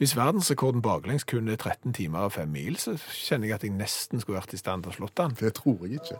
hvis 0.00 0.16
verdensrekorden 0.16 0.80
baklengs 0.82 1.26
kun 1.28 1.48
er 1.48 1.56
13 1.56 1.92
timer 1.92 2.18
og 2.18 2.32
5 2.32 2.48
mil, 2.48 2.76
så 2.80 2.94
kjenner 2.96 3.50
jeg 3.50 3.54
at 3.54 3.64
jeg 3.66 3.72
nesten 3.76 4.22
skulle 4.22 4.38
vært 4.38 4.54
i 4.56 4.60
stand 4.60 4.86
til 4.86 4.94
å 4.94 4.96
slått 4.96 5.18
den. 5.20 5.34
Det 5.36 5.50
tror 5.58 5.82
jeg 5.84 5.98
ikke. 6.00 6.16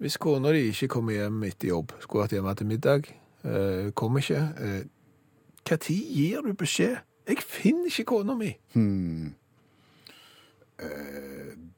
Hvis 0.00 0.16
kona 0.16 0.54
di 0.56 0.62
ikke 0.70 0.88
kommer 0.94 1.18
hjem 1.18 1.44
etter 1.50 1.68
jobb, 1.68 1.92
skulle 2.00 2.24
vært 2.24 2.36
hjemme 2.38 2.54
til 2.56 2.70
middag, 2.70 3.12
eh, 3.44 3.90
kommer 3.92 4.24
ikke, 4.24 4.40
eh, 4.56 4.80
hva 5.68 5.76
tid 5.76 6.16
gir 6.16 6.40
du 6.48 6.54
beskjed? 6.54 6.96
Jeg 7.28 7.44
finner 7.44 7.92
ikke 7.92 8.04
kona 8.04 8.34
mi. 8.34 8.56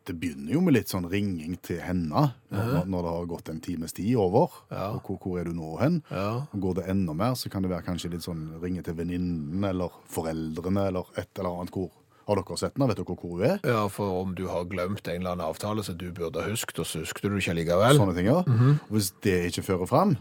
Det 0.04 0.12
begynner 0.20 0.52
jo 0.52 0.60
med 0.64 0.74
litt 0.76 0.90
sånn 0.92 1.06
ringing 1.08 1.54
til 1.64 1.78
henne 1.80 2.26
når, 2.52 2.84
når 2.92 3.06
det 3.06 3.12
har 3.16 3.26
gått 3.30 3.48
en 3.48 3.60
times 3.64 3.94
tid 3.96 4.14
over. 4.20 4.52
Ja. 4.70 4.90
Og 4.98 5.06
hvor, 5.08 5.16
hvor 5.22 5.38
er 5.40 5.48
du 5.48 5.54
nå 5.56 5.70
hen? 5.80 6.02
Ja. 6.12 6.44
Og 6.52 6.60
Går 6.60 6.74
det 6.80 6.84
enda 6.92 7.14
mer, 7.16 7.34
så 7.40 7.48
kan 7.52 7.64
det 7.64 7.70
være 7.72 7.86
kanskje 7.86 8.10
litt 8.12 8.24
sånn 8.26 8.50
ringe 8.62 8.84
til 8.84 8.96
venninnen 8.98 9.64
eller 9.64 9.94
foreldrene 10.12 10.88
eller 10.90 11.08
et 11.20 11.30
eller 11.40 11.56
annet. 11.62 11.72
Hvor 11.72 11.88
Har 12.28 12.40
dere 12.40 12.56
sett 12.60 12.76
henne? 12.76 12.88
Vet 12.92 13.00
dere 13.00 13.16
hvor 13.16 13.32
hun 13.36 13.42
er? 13.48 13.58
Ja, 13.68 13.86
for 13.92 14.20
om 14.22 14.34
du 14.36 14.46
har 14.48 14.68
glemt 14.68 15.08
en 15.08 15.18
eller 15.22 15.34
annen 15.34 15.48
avtale 15.48 15.82
som 15.84 15.96
du 16.00 16.06
burde 16.16 16.40
ha 16.44 16.48
husket, 16.52 16.78
og 16.80 16.86
så 16.88 17.00
husker 17.02 17.28
du 17.28 17.36
ikke 17.40 17.56
likevel. 17.58 17.98
Sånne 18.00 18.14
ting, 18.16 18.28
ja. 18.30 18.38
Og 18.44 18.92
Hvis 18.96 19.10
det 19.24 19.34
ikke 19.50 19.64
fører 19.66 19.88
fram, 19.90 20.14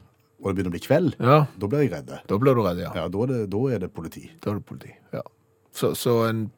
og 0.43 0.49
det 0.49 0.55
begynner 0.57 0.73
å 0.73 0.75
bli 0.75 0.83
kveld, 0.87 1.15
Ja, 1.23 1.37
da 1.59 1.67
blir 1.71 1.83
jeg 1.85 1.93
redd. 1.93 2.11
da 2.27 2.39
blir 2.39 2.55
du 2.55 2.63
redd, 2.65 2.81
ja. 2.83 2.91
Ja, 2.95 3.05
da 3.11 3.21
er 3.23 3.31
det, 3.35 3.41
da 3.51 3.61
er 3.71 3.79
det 3.85 3.91
politi. 3.95 4.25
Da 4.43 4.51
er 4.51 4.59
det 4.59 4.65
politi. 4.67 4.91
Ja. 5.15 5.21
Så, 5.71 5.93
så 5.95 6.17
en 6.27 6.49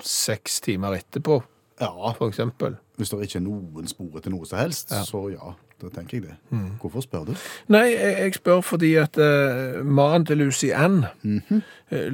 seks 0.00 0.60
timer 0.64 0.96
etterpå, 1.00 1.42
Ja, 1.80 2.12
for 2.12 2.28
eksempel. 2.28 2.76
Hvis 2.96 3.10
det 3.10 3.24
ikke 3.26 3.40
er 3.40 3.46
noen 3.48 3.88
spor 3.90 4.18
etter 4.18 4.30
noe 4.30 4.46
som 4.46 4.60
helst, 4.60 4.92
så 5.08 5.24
ja, 5.32 5.54
da 5.82 5.88
tenker 5.90 6.20
jeg 6.20 6.26
det. 6.28 6.34
Hvorfor 6.80 7.02
spør 7.02 7.24
du? 7.26 7.32
Nei, 7.74 7.88
jeg, 7.90 8.12
jeg 8.20 8.34
spør 8.36 8.60
fordi 8.62 8.92
at 9.02 9.18
uh, 9.18 9.80
mannen 9.82 10.26
til 10.28 10.38
Lucy 10.38 10.68
Lucianne 10.70 11.62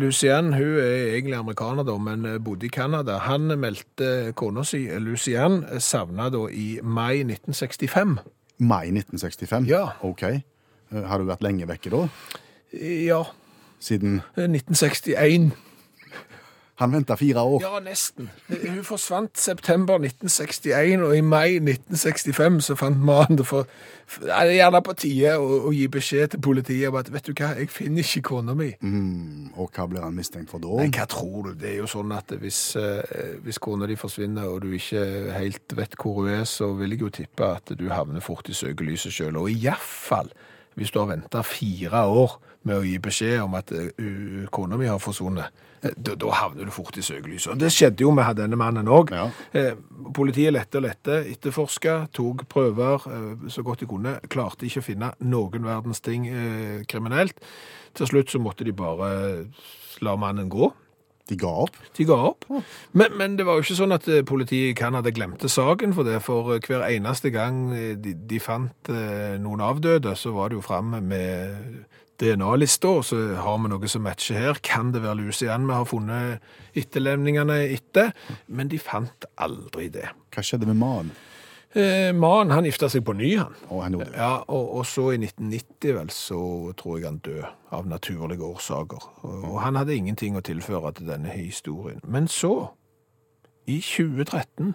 Lucy 0.01 0.31
Ann 0.33 0.55
hun 0.55 0.79
er 0.81 1.12
egentlig 1.12 1.37
amerikaner, 1.37 1.85
da, 1.85 1.96
men 2.01 2.25
eh, 2.27 2.38
bodde 2.40 2.66
i 2.66 2.73
Canada. 2.73 3.18
Han 3.27 3.53
meldte 3.61 4.33
kona 4.37 4.64
si, 4.64 4.87
Lucy 4.99 5.37
eh, 5.37 5.77
savna 5.79 6.31
da 6.33 6.46
i 6.49 6.81
mai 6.83 7.20
1965. 7.20 8.16
Mai 8.59 8.88
1965? 8.88 9.68
Ja. 9.68 9.90
Ok. 10.03 10.25
Har 10.90 11.20
du 11.20 11.29
vært 11.29 11.44
lenge 11.44 11.68
vekke 11.68 11.92
da? 11.92 12.07
Ja, 12.81 13.23
Siden 13.81 14.20
eh, 14.37 14.44
1961. 14.44 15.53
Han 16.81 16.93
venta 16.93 17.16
fire 17.21 17.43
år. 17.45 17.61
Ja, 17.61 17.81
nesten. 17.85 18.31
Hun 18.49 18.85
forsvant 18.85 19.38
september 19.38 19.99
1961, 20.01 21.03
og 21.05 21.16
i 21.16 21.21
mai 21.21 21.59
1965 21.59 22.61
så 22.64 22.77
fant 22.81 23.03
mannen 23.05 23.37
det 23.37 23.47
for 23.47 23.69
Det 24.11 24.33
er 24.35 24.49
gjerne 24.57 24.81
på 24.83 24.95
tide 24.99 25.37
å, 25.38 25.59
å 25.69 25.73
gi 25.77 25.85
beskjed 25.93 26.33
til 26.33 26.40
politiet 26.43 26.88
om 26.88 26.97
at 26.99 27.12
vet 27.14 27.29
du 27.29 27.31
hva, 27.31 27.53
jeg 27.61 27.69
finner 27.71 28.03
ikke 28.03 28.25
kona 28.33 28.57
mi. 28.59 28.73
Mm, 28.83 29.53
og 29.55 29.71
hva 29.77 29.87
blir 29.87 30.03
han 30.03 30.16
mistenkt 30.16 30.51
for 30.51 30.62
da? 30.64 30.73
Nei, 30.81 30.88
hva 30.97 31.07
tror 31.07 31.51
du? 31.51 31.53
Det 31.61 31.69
er 31.71 31.77
jo 31.79 31.90
sånn 31.93 32.16
at 32.16 32.35
hvis, 32.40 32.59
eh, 32.81 33.37
hvis 33.45 33.61
kona 33.62 33.87
di 33.87 33.95
forsvinner, 34.01 34.49
og 34.51 34.64
du 34.64 34.75
ikke 34.75 35.05
helt 35.37 35.77
vet 35.79 35.95
hvor 36.01 36.23
hun 36.23 36.33
er, 36.33 36.43
så 36.49 36.73
vil 36.81 36.97
jeg 36.97 37.05
jo 37.05 37.12
tippe 37.21 37.53
at 37.61 37.71
du 37.79 37.87
havner 37.93 38.25
fort 38.25 38.51
i 38.51 38.57
søkelyset 38.57 39.14
sjøl. 39.14 39.38
Og 39.38 39.53
iallfall 39.53 40.33
hvis 40.81 40.90
du 40.95 41.01
har 41.03 41.11
venta 41.11 41.43
fire 41.45 42.07
år 42.09 42.38
med 42.68 42.77
å 42.77 42.85
gi 42.85 42.99
beskjed 43.03 43.40
om 43.44 43.57
at 43.59 43.73
uh, 43.73 44.46
kona 44.53 44.79
mi 44.81 44.88
har 44.90 45.01
forsvunnet, 45.01 45.62
eh, 45.81 45.94
da, 45.96 46.16
da 46.20 46.33
havner 46.42 46.68
du 46.68 46.75
fort 46.75 46.99
i 47.01 47.05
søkelyset. 47.05 47.57
Det 47.61 47.70
skjedde 47.73 48.05
jo 48.05 48.12
med 48.14 48.37
denne 48.37 48.59
mannen 48.61 48.90
òg. 48.90 49.14
Ja. 49.16 49.29
Eh, 49.57 49.73
politiet 50.16 50.53
lette 50.55 50.81
og 50.81 50.85
lette, 50.85 51.23
etterforska, 51.33 51.96
tok 52.16 52.44
prøver 52.53 53.09
eh, 53.09 53.49
så 53.53 53.64
godt 53.66 53.85
de 53.85 53.90
kunne. 53.90 54.18
Klarte 54.33 54.68
ikke 54.68 54.85
å 54.85 54.88
finne 54.90 55.14
noen 55.25 55.64
verdens 55.64 56.05
ting 56.05 56.29
eh, 56.29 56.85
kriminelt. 56.90 57.40
Til 57.96 58.12
slutt 58.12 58.31
så 58.33 58.42
måtte 58.42 58.66
de 58.68 58.77
bare 58.77 59.11
la 60.05 60.16
mannen 60.20 60.53
gå. 60.53 60.70
De 61.31 61.37
ga 61.38 61.51
opp. 61.62 61.77
De 61.94 62.05
ga 62.05 62.16
opp. 62.27 62.44
Men, 62.92 63.14
men 63.16 63.37
det 63.38 63.44
var 63.46 63.57
jo 63.57 63.62
ikke 63.64 63.79
sånn 63.79 63.94
at 63.94 64.09
eh, 64.11 64.25
politiet 64.27 64.73
i 64.73 64.79
Canada 64.79 65.12
glemte 65.14 65.49
saken 65.49 65.94
for 65.96 66.05
det, 66.05 66.18
for 66.27 66.59
hver 66.59 66.85
eneste 66.90 67.33
gang 67.33 67.70
de, 68.03 68.14
de 68.29 68.42
fant 68.42 68.92
noen 69.40 69.62
avdøde, 69.64 70.12
så 70.18 70.35
var 70.35 70.51
det 70.51 70.59
jo 70.59 70.66
fram 70.66 70.99
med 71.07 71.87
DNA-lista, 72.20 72.92
og 73.00 73.04
så 73.09 73.18
har 73.40 73.59
vi 73.62 73.70
noe 73.72 73.90
som 73.90 74.04
matcher 74.04 74.38
her. 74.38 74.61
Kan 74.64 74.92
det 74.94 75.02
være 75.04 75.18
Lucian 75.22 75.66
vi 75.68 75.76
har 75.76 75.88
funnet 75.88 76.78
etterlevningene 76.78 77.62
etter? 77.74 78.12
Men 78.48 78.70
de 78.72 78.80
fant 78.83 79.26
aldri 79.40 79.88
det. 79.92 80.09
Hva 80.35 80.44
skjedde 80.44 80.68
med 80.68 80.80
mannen? 80.80 81.12
Eh, 81.72 82.12
Mannen 82.12 82.50
han 82.50 82.66
gifta 82.66 82.88
seg 82.90 83.04
på 83.06 83.14
ny, 83.14 83.28
han. 83.38 83.54
Oh, 83.68 83.78
han 83.85 83.94
gjorde 83.94 84.11
det. 84.11 84.18
Ja, 84.18 84.40
og, 84.50 84.72
og 84.80 84.87
så 84.90 85.12
i 85.14 85.20
1990 85.20 85.94
vel, 86.00 86.11
så 86.11 86.40
tror 86.78 86.96
jeg 86.98 87.06
han 87.06 87.20
døde 87.22 87.50
av 87.70 87.87
naturlige 87.87 88.42
årsaker. 88.42 89.04
Og, 89.22 89.44
og 89.52 89.61
han 89.62 89.78
hadde 89.78 89.94
ingenting 89.94 90.35
å 90.35 90.42
tilføre 90.42 90.90
til 90.98 91.12
denne 91.12 91.30
historien. 91.30 92.02
Men 92.02 92.26
så, 92.26 92.72
i 93.70 93.78
2013, 93.78 94.74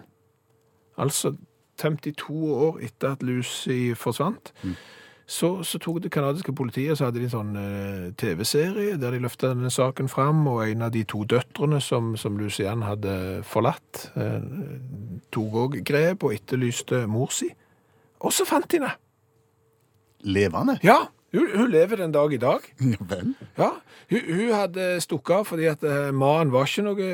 altså 0.96 1.34
52 1.76 2.32
år 2.56 2.80
etter 2.88 3.12
at 3.12 3.22
Lucy 3.28 3.92
forsvant, 3.92 4.54
så, 5.26 5.64
så 5.66 5.78
tok 5.82 5.98
det 6.04 6.12
kanadiske 6.14 6.54
politiet, 6.54 6.98
så 6.98 7.08
hadde 7.08 7.18
de 7.18 7.26
en 7.26 7.32
sånn 7.32 7.56
eh, 7.58 8.02
TV-serie 8.18 8.94
der 9.02 9.16
de 9.16 9.24
løfta 9.24 9.50
denne 9.50 9.72
saken 9.74 10.06
fram, 10.10 10.44
og 10.46 10.62
en 10.68 10.86
av 10.86 10.92
de 10.94 11.02
to 11.08 11.24
døtrene 11.26 11.80
som, 11.82 12.12
som 12.20 12.38
Lucian 12.38 12.84
hadde 12.86 13.42
forlatt, 13.46 14.04
eh, 14.14 14.38
tok 15.34 15.58
òg 15.64 15.80
grep 15.86 16.28
og 16.28 16.36
etterlyste 16.36 17.02
mor 17.10 17.34
si. 17.34 17.50
Og 18.22 18.34
så 18.34 18.46
fant 18.46 18.70
de 18.70 18.78
henne! 18.78 18.94
Levende? 20.26 20.78
Ja, 20.86 21.04
hun, 21.36 21.50
hun 21.52 21.70
lever 21.70 22.00
den 22.00 22.14
dag 22.14 22.32
i 22.32 22.40
dag. 22.40 22.64
Ja 22.96 23.06
vel. 23.10 23.34
Ja, 23.58 23.70
hun, 24.10 24.20
hun 24.28 24.52
hadde 24.54 24.86
stukket 25.04 25.34
av 25.36 25.48
fordi 25.48 25.68
at 25.70 25.84
eh, 25.84 26.10
mannen 26.14 26.52
var 26.54 26.68
ikke 26.68 26.84
noe, 26.86 27.08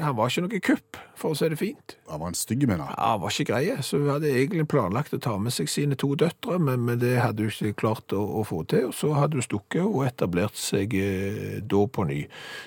han 0.00 0.16
var 0.16 0.30
ikke 0.32 0.44
noe 0.46 0.60
kupp, 0.64 1.00
for 1.16 1.32
å 1.32 1.38
si 1.38 1.48
det 1.52 1.58
fint. 1.60 1.96
Han 2.10 2.20
var 2.22 2.32
en 2.32 2.38
stygg, 2.38 2.66
mener 2.68 2.84
jeg. 2.84 2.96
Ja, 2.96 3.10
han 3.14 3.22
var 3.22 3.34
ikke 3.34 3.48
greie, 3.50 3.76
så 3.84 4.00
hun 4.00 4.12
hadde 4.12 4.30
egentlig 4.32 4.66
planlagt 4.70 5.16
å 5.16 5.20
ta 5.22 5.34
med 5.40 5.54
seg 5.56 5.70
sine 5.72 5.98
to 5.98 6.12
døtre, 6.18 6.58
men, 6.62 6.84
men 6.88 7.00
det 7.02 7.16
hadde 7.22 7.46
hun 7.46 7.52
ikke 7.52 7.80
klart 7.82 8.14
å, 8.16 8.22
å 8.40 8.44
få 8.46 8.62
til, 8.70 8.90
og 8.90 8.96
så 8.96 9.12
hadde 9.16 9.40
hun 9.40 9.46
stukket 9.46 9.82
og 9.84 10.04
etablert 10.06 10.60
seg 10.60 10.94
eh, 11.00 11.58
da 11.64 11.82
på 11.88 12.06
ny. 12.08 12.22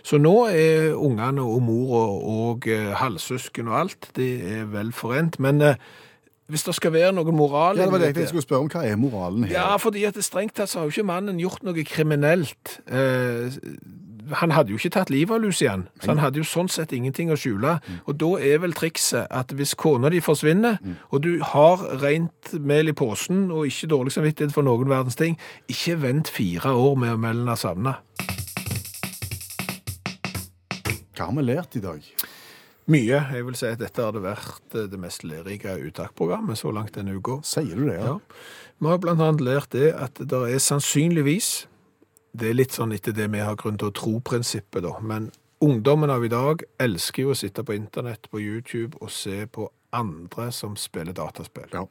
Så 0.06 0.19
nå 0.22 0.36
er 0.50 0.91
ungene 0.98 1.45
og 1.45 1.63
mor 1.65 1.95
og, 2.02 2.30
og 2.36 2.69
eh, 2.69 2.91
halvsøsken 3.00 3.72
og 3.72 3.82
alt, 3.84 4.12
det 4.19 4.32
er 4.60 4.69
vel 4.74 4.93
forent, 4.95 5.39
men 5.43 5.63
eh, 5.65 5.82
hvis 6.50 6.64
det 6.66 6.76
skal 6.76 6.94
være 6.96 7.14
noe 7.14 7.32
moral 7.36 7.78
Ja, 7.78 7.86
det 7.86 7.94
var 7.94 8.02
det 8.04 8.12
jeg 8.18 8.32
skulle 8.32 8.46
spørre 8.46 8.66
om. 8.66 8.70
Hva 8.74 8.84
er 8.90 8.98
moralen 9.00 9.46
her? 9.46 9.54
ja, 9.54 9.70
fordi 9.78 10.04
at 10.10 10.18
det 10.18 10.26
strengt 10.26 10.56
tatt 10.58 10.70
så 10.72 10.80
har 10.82 10.90
jo 10.90 10.96
ikke 10.96 11.08
mannen 11.10 11.40
gjort 11.42 11.64
noe 11.64 11.84
kriminelt. 11.86 12.80
Eh, 12.90 13.58
han 14.38 14.52
hadde 14.54 14.70
jo 14.70 14.78
ikke 14.78 14.92
tatt 14.94 15.10
livet 15.10 15.34
av 15.34 15.42
Lucian, 15.42 15.88
så 16.02 16.12
han 16.12 16.20
hadde 16.22 16.38
jo 16.38 16.46
sånn 16.46 16.68
sett 16.70 16.92
ingenting 16.94 17.32
å 17.34 17.38
skjule. 17.40 17.80
Og 18.06 18.18
da 18.22 18.28
er 18.46 18.60
vel 18.62 18.76
trikset 18.78 19.26
at 19.34 19.54
hvis 19.58 19.74
kona 19.80 20.12
di 20.14 20.20
forsvinner, 20.22 20.78
og 21.10 21.24
du 21.26 21.40
har 21.54 21.82
rent 22.04 22.52
mel 22.62 22.92
i 22.92 22.94
posen 22.94 23.48
og 23.50 23.66
ikke 23.70 23.90
dårlig 23.90 24.14
samvittighet 24.14 24.54
for 24.54 24.66
noen 24.68 24.90
verdens 24.92 25.18
ting, 25.18 25.38
ikke 25.70 25.98
vent 26.04 26.30
fire 26.30 26.76
år 26.78 27.00
med 27.02 27.16
å 27.16 27.22
melde 27.22 27.46
henne 27.48 27.58
savna. 27.58 27.96
Hva 31.18 31.26
har 31.28 31.36
vi 31.36 31.44
lært 31.50 31.76
i 31.76 31.82
dag? 31.84 32.06
Mye. 32.89 33.19
Jeg 33.36 33.45
vil 33.45 33.58
si 33.58 33.67
at 33.69 33.82
dette 33.82 34.02
hadde 34.02 34.21
vært 34.23 34.73
eh, 34.73 34.88
det 34.89 34.97
mest 34.97 35.21
lærerike 35.28 35.75
uttaksprogrammet 35.86 36.58
så 36.58 36.71
langt 36.73 36.95
denne 36.97 37.13
uka. 37.19 37.38
Sier 37.45 37.78
du 37.78 37.86
det, 37.86 37.99
ja? 37.99 38.15
Ja. 38.15 38.39
Vi 38.80 38.88
har 38.88 39.12
annet 39.12 39.43
lært 39.43 39.75
det 39.75 39.91
at 39.93 40.17
det 40.17 40.39
er 40.47 40.62
sannsynligvis, 40.63 41.67
det 42.34 42.49
er 42.49 42.58
litt 42.58 42.73
sånn 42.73 42.95
etter 42.95 43.13
det 43.13 43.28
vi 43.34 43.41
har 43.43 43.58
grunn 43.60 43.78
til 43.78 43.91
å 43.91 43.95
tro-prinsippet 43.95 44.86
da, 44.86 44.93
men 45.04 45.28
ungdommen 45.62 46.10
av 46.13 46.23
i 46.23 46.32
dag 46.32 46.63
elsker 46.80 47.28
jo 47.28 47.34
å 47.34 47.38
sitte 47.38 47.65
på 47.67 47.75
internett, 47.75 48.30
på 48.32 48.39
YouTube, 48.39 48.97
og 49.04 49.12
se 49.12 49.43
på 49.45 49.67
andre 49.93 50.47
som 50.56 50.78
spiller 50.80 51.13
dataspill. 51.17 51.67
Ja. 51.73 51.86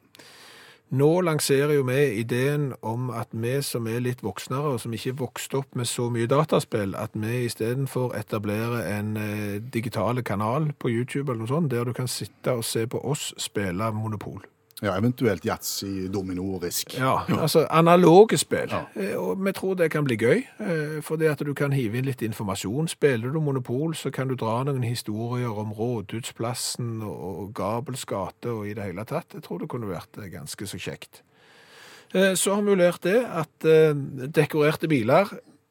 Nå 0.89 1.21
lanserer 1.21 1.75
jo 1.75 1.83
vi 1.85 2.17
ideen 2.17 2.71
om 2.81 3.11
at 3.13 3.29
vi 3.31 3.59
som 3.61 3.85
er 3.87 4.01
litt 4.01 4.23
voksnere, 4.25 4.73
og 4.73 4.79
som 4.81 4.93
ikke 4.97 5.19
vokste 5.19 5.59
opp 5.61 5.77
med 5.77 5.85
så 5.85 6.07
mye 6.09 6.25
dataspill, 6.25 6.95
at 6.97 7.13
vi 7.13 7.43
istedenfor 7.45 8.15
etablerer 8.17 8.87
en 8.97 9.11
eh, 9.21 9.59
digital 9.61 10.23
kanal 10.25 10.71
på 10.81 10.89
YouTube 10.89 11.29
eller 11.29 11.43
noe 11.43 11.53
sånt, 11.53 11.69
der 11.69 11.85
du 11.85 11.93
kan 11.93 12.09
sitte 12.09 12.57
og 12.57 12.65
se 12.65 12.87
på 12.89 13.03
oss 13.05 13.35
spille 13.37 13.91
Monopol. 13.93 14.41
Ja 14.81 14.93
eventuelt 14.97 15.43
yatzy, 15.45 16.07
domino 16.13 16.45
og 16.55 16.63
risk. 16.63 16.93
Ja, 16.97 17.17
altså 17.27 17.65
analoge 17.69 18.37
spill. 18.39 18.69
Ja. 18.71 18.85
Eh, 18.95 19.15
Og 19.19 19.37
vi 19.45 19.51
tror 19.51 19.75
det 19.75 19.91
kan 19.91 20.05
bli 20.07 20.15
gøy, 20.17 20.43
for 21.01 21.01
fordi 21.19 21.25
at 21.27 21.39
du 21.43 21.53
kan 21.53 21.73
hive 21.73 21.97
inn 21.99 22.05
litt 22.05 22.21
informasjon. 22.21 22.87
Spiller 22.87 23.31
du 23.33 23.39
Monopol, 23.43 23.95
så 23.95 24.11
kan 24.11 24.27
du 24.29 24.35
dra 24.39 24.63
noen 24.63 24.83
historier 24.83 25.51
om 25.51 25.73
Rådhusplassen 25.75 27.01
og 27.03 27.51
Gabels 27.57 28.05
gate 28.05 28.49
og 28.51 28.67
i 28.69 28.73
det 28.73 28.83
hele 28.83 29.03
tatt. 29.05 29.33
Jeg 29.35 29.43
tror 29.43 29.59
det 29.59 29.69
kunne 29.71 29.89
vært 29.89 30.17
eh, 30.21 30.29
ganske 30.31 30.67
så 30.67 30.77
kjekt. 30.79 31.21
Eh, 32.13 32.33
Så 32.35 32.55
har 32.55 32.61
vi 32.63 32.71
jo 32.71 32.79
lært 32.79 33.03
det 33.03 33.19
at 33.25 33.65
eh, 33.67 33.93
dekorerte 34.31 34.87
biler 34.87 35.27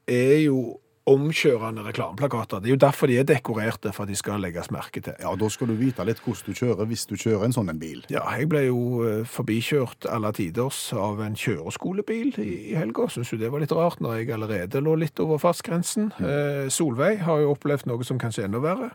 er 0.09 0.37
jo 0.45 0.79
omkjørende 1.09 1.83
reklameplakater. 1.87 2.61
Det 2.63 2.71
er 2.71 2.75
jo 2.77 2.81
derfor 2.83 3.11
de 3.11 3.17
er 3.21 3.27
dekorerte, 3.29 3.93
for 3.97 4.05
at 4.05 4.13
de 4.13 4.17
skal 4.19 4.43
legges 4.45 4.71
merke 4.75 5.01
til. 5.05 5.17
Ja, 5.23 5.33
Da 5.39 5.49
skal 5.53 5.71
du 5.71 5.75
vite 5.79 6.05
litt 6.07 6.21
hvordan 6.25 6.47
du 6.47 6.59
kjører 6.61 6.89
hvis 6.91 7.07
du 7.09 7.17
kjører 7.17 7.47
en 7.49 7.57
sånn 7.57 7.73
en 7.73 7.81
bil. 7.81 8.03
Ja, 8.13 8.23
jeg 8.37 8.49
ble 8.53 8.67
jo 8.67 8.81
eh, 9.07 9.25
forbikjørt 9.29 10.07
alle 10.13 10.33
tiders 10.37 10.79
av 10.93 11.21
en 11.25 11.37
kjøreskolebil 11.39 12.39
i, 12.45 12.49
i 12.73 12.77
helga. 12.79 13.09
Syns 13.13 13.33
jo 13.33 13.41
det 13.41 13.51
var 13.53 13.65
litt 13.65 13.75
rart 13.75 14.01
når 14.05 14.21
jeg 14.21 14.33
allerede 14.37 14.83
lå 14.85 14.97
litt 15.01 15.21
over 15.25 15.41
fartsgrensen. 15.43 16.13
Eh, 16.21 16.69
Solveig 16.73 17.23
har 17.27 17.43
jo 17.45 17.55
opplevd 17.57 17.89
noe 17.89 18.05
som 18.07 18.21
kanskje 18.21 18.45
er 18.45 18.51
enda 18.53 18.63
verre. 18.65 18.93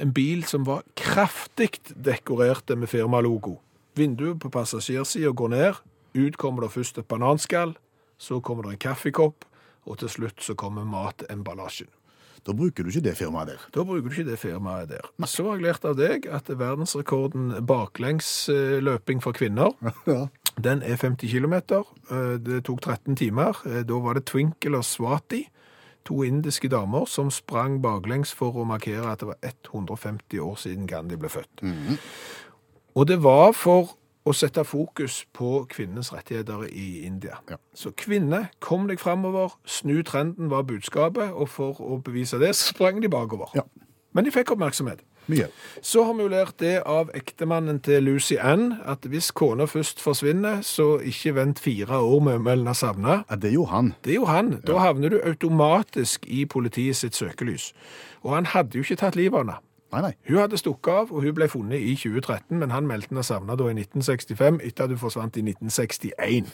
En 0.00 0.12
bil 0.16 0.42
som 0.48 0.64
var 0.64 0.86
kraftig 0.96 1.76
dekorert 1.92 2.70
med 2.72 2.88
firmalogo. 2.88 3.58
Vinduet 3.98 4.40
på 4.40 4.48
passasjersida 4.52 5.34
går 5.36 5.52
ned. 5.52 5.80
Ut 6.16 6.36
kommer 6.40 6.64
det 6.64 6.72
først 6.72 6.98
et 7.00 7.08
bananskall, 7.08 7.74
så 8.20 8.40
kommer 8.44 8.66
det 8.66 8.74
en 8.76 8.84
kaffekopp, 8.88 9.44
og 9.86 9.98
til 9.98 10.08
slutt 10.08 10.40
så 10.44 10.54
kommer 10.54 10.84
matemballasjen. 10.84 11.88
Da 12.42 12.50
bruker 12.58 12.82
du 12.82 12.90
ikke 12.90 13.04
det 13.04 13.16
firmaet 13.20 13.52
der. 13.52 13.60
Da 13.74 13.84
bruker 13.86 14.08
du 14.08 14.14
ikke 14.16 14.30
det 14.32 14.38
firmaet 14.42 14.88
der. 14.90 15.04
Så 15.30 15.44
har 15.46 15.58
jeg 15.60 15.62
lært 15.68 15.84
av 15.86 15.94
deg 15.98 16.26
at 16.26 16.48
verdensrekorden 16.50 17.52
baklengsløping 17.66 19.22
for 19.22 19.32
kvinner, 19.32 19.70
Ja. 20.10 20.26
den 20.58 20.82
er 20.82 20.96
50 20.96 21.30
km. 21.30 21.54
Det 22.42 22.64
tok 22.66 22.80
13 22.82 23.16
timer. 23.16 23.58
Eh, 23.66 23.82
Da 23.86 23.94
var 24.02 24.14
det 24.18 24.24
Twinkle 24.26 24.76
og 24.78 24.84
Swati, 24.84 25.44
to 26.04 26.22
indiske 26.26 26.68
damer, 26.68 27.06
som 27.06 27.30
sprang 27.30 27.78
baklengs 27.82 28.32
for 28.34 28.50
å 28.58 28.64
markere 28.66 29.06
at 29.12 29.20
det 29.22 29.28
var 29.28 29.38
150 29.42 30.40
år 30.42 30.56
siden 30.58 30.86
Gandhi 30.90 31.16
ble 31.16 31.28
født. 31.30 31.62
Og 32.96 33.06
det 33.06 33.20
var 33.22 33.52
for 33.52 33.94
å 34.24 34.34
sette 34.36 34.64
fokus 34.64 35.22
på 35.34 35.64
kvinnens 35.72 36.12
rettigheter 36.14 36.66
i 36.70 37.04
India. 37.06 37.40
Ja. 37.50 37.58
Så 37.74 37.90
kvinne, 37.98 38.48
kom 38.60 38.86
deg 38.90 39.00
framover, 39.02 39.56
snu 39.66 40.02
trenden 40.06 40.50
var 40.52 40.66
budskapet, 40.68 41.32
og 41.32 41.48
for 41.50 41.80
å 41.82 41.98
bevise 42.04 42.38
det, 42.42 42.54
sprang 42.58 43.02
de 43.02 43.10
bakover. 43.10 43.50
Ja. 43.58 43.66
Men 44.12 44.26
de 44.26 44.34
fikk 44.34 44.54
oppmerksomhet. 44.54 45.02
Mye. 45.30 45.46
Så 45.82 46.02
har 46.02 46.16
vi 46.18 46.24
jo 46.24 46.30
lært 46.32 46.56
det 46.58 46.80
av 46.88 47.10
ektemannen 47.14 47.78
til 47.86 48.02
Lucy 48.02 48.36
Ann, 48.42 48.80
at 48.82 49.06
hvis 49.06 49.30
kona 49.30 49.68
først 49.70 50.02
forsvinner, 50.02 50.64
så 50.66 50.96
ikke 50.98 51.36
vent 51.36 51.62
fire 51.62 52.00
år 52.02 52.24
med 52.26 52.40
å 52.40 52.42
melde 52.42 52.74
savna. 52.74 53.20
Ja, 53.30 53.38
det 53.38 53.52
gjorde 53.54 53.72
han. 53.72 53.92
Det 54.02 54.16
er 54.16 54.18
jo 54.18 54.30
han. 54.30 54.56
Da 54.66 54.80
havner 54.82 55.14
du 55.14 55.20
automatisk 55.22 56.26
i 56.26 56.42
politiet 56.44 56.98
sitt 56.98 57.18
søkelys. 57.18 57.70
Og 58.26 58.34
han 58.34 58.50
hadde 58.50 58.78
jo 58.78 58.86
ikke 58.86 58.98
tatt 59.04 59.18
livet 59.18 59.38
av 59.38 59.46
henne. 59.46 59.60
Nei, 59.92 60.00
nei. 60.06 60.12
Hun 60.28 60.38
hadde 60.40 60.56
stukket 60.60 60.92
av, 60.92 61.10
og 61.12 61.22
hun 61.26 61.34
ble 61.36 61.48
funnet 61.52 61.80
i 61.84 61.92
2013, 62.00 62.56
men 62.58 62.70
han 62.72 62.86
meldte 62.88 63.12
henne 63.12 63.24
savna 63.26 63.56
da 63.60 63.66
i 63.68 63.74
1965, 63.76 64.60
etter 64.64 64.86
at 64.86 64.94
hun 64.94 65.00
forsvant 65.02 65.36
i 65.36 65.44
1961. 65.44 66.48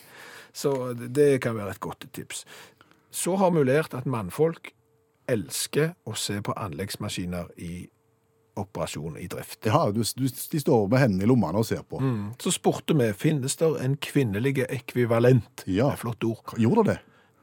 Så 0.52 0.72
det 0.98 1.40
kan 1.44 1.54
være 1.56 1.76
et 1.76 1.80
godt 1.84 2.08
tips. 2.16 2.44
Så 3.14 3.36
har 3.38 3.50
vi 3.54 3.62
lært 3.68 3.94
at 3.94 4.06
mannfolk 4.10 4.72
elsker 5.28 5.92
å 6.08 6.14
se 6.18 6.40
på 6.42 6.54
anleggsmaskiner 6.56 7.50
i 7.62 7.86
operasjon 8.58 9.14
i 9.22 9.28
drift. 9.30 9.60
Ja, 9.70 9.84
du, 9.94 10.00
du, 10.02 10.24
de 10.26 10.58
står 10.60 10.88
med 10.90 10.98
hendene 10.98 11.22
i 11.26 11.28
lommene 11.30 11.60
og 11.60 11.66
ser 11.68 11.84
på. 11.86 12.00
Mm. 12.02 12.32
Så 12.42 12.50
spurte 12.56 12.96
vi, 12.98 13.06
finnes 13.14 13.54
det 13.60 13.68
en 13.84 13.94
kvinnelig 14.02 14.64
ekvivalent? 14.66 15.62
Ja. 15.66 15.92
Det 15.92 15.98
er 15.98 16.00
flott 16.02 16.26
ord. 16.26 16.56
Gjorde 16.58 16.88
det? 16.90 16.96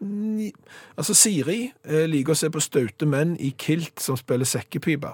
Ni- 0.04 0.52
Altså, 1.00 1.16
Siri 1.16 1.70
eh, 1.88 2.04
liker 2.12 2.36
å 2.36 2.40
se 2.40 2.50
på 2.52 2.60
staute 2.64 3.08
menn 3.08 3.38
i 3.40 3.54
kilt 3.58 4.04
som 4.04 4.18
spiller 4.20 4.46
sekkepipe. 4.50 5.14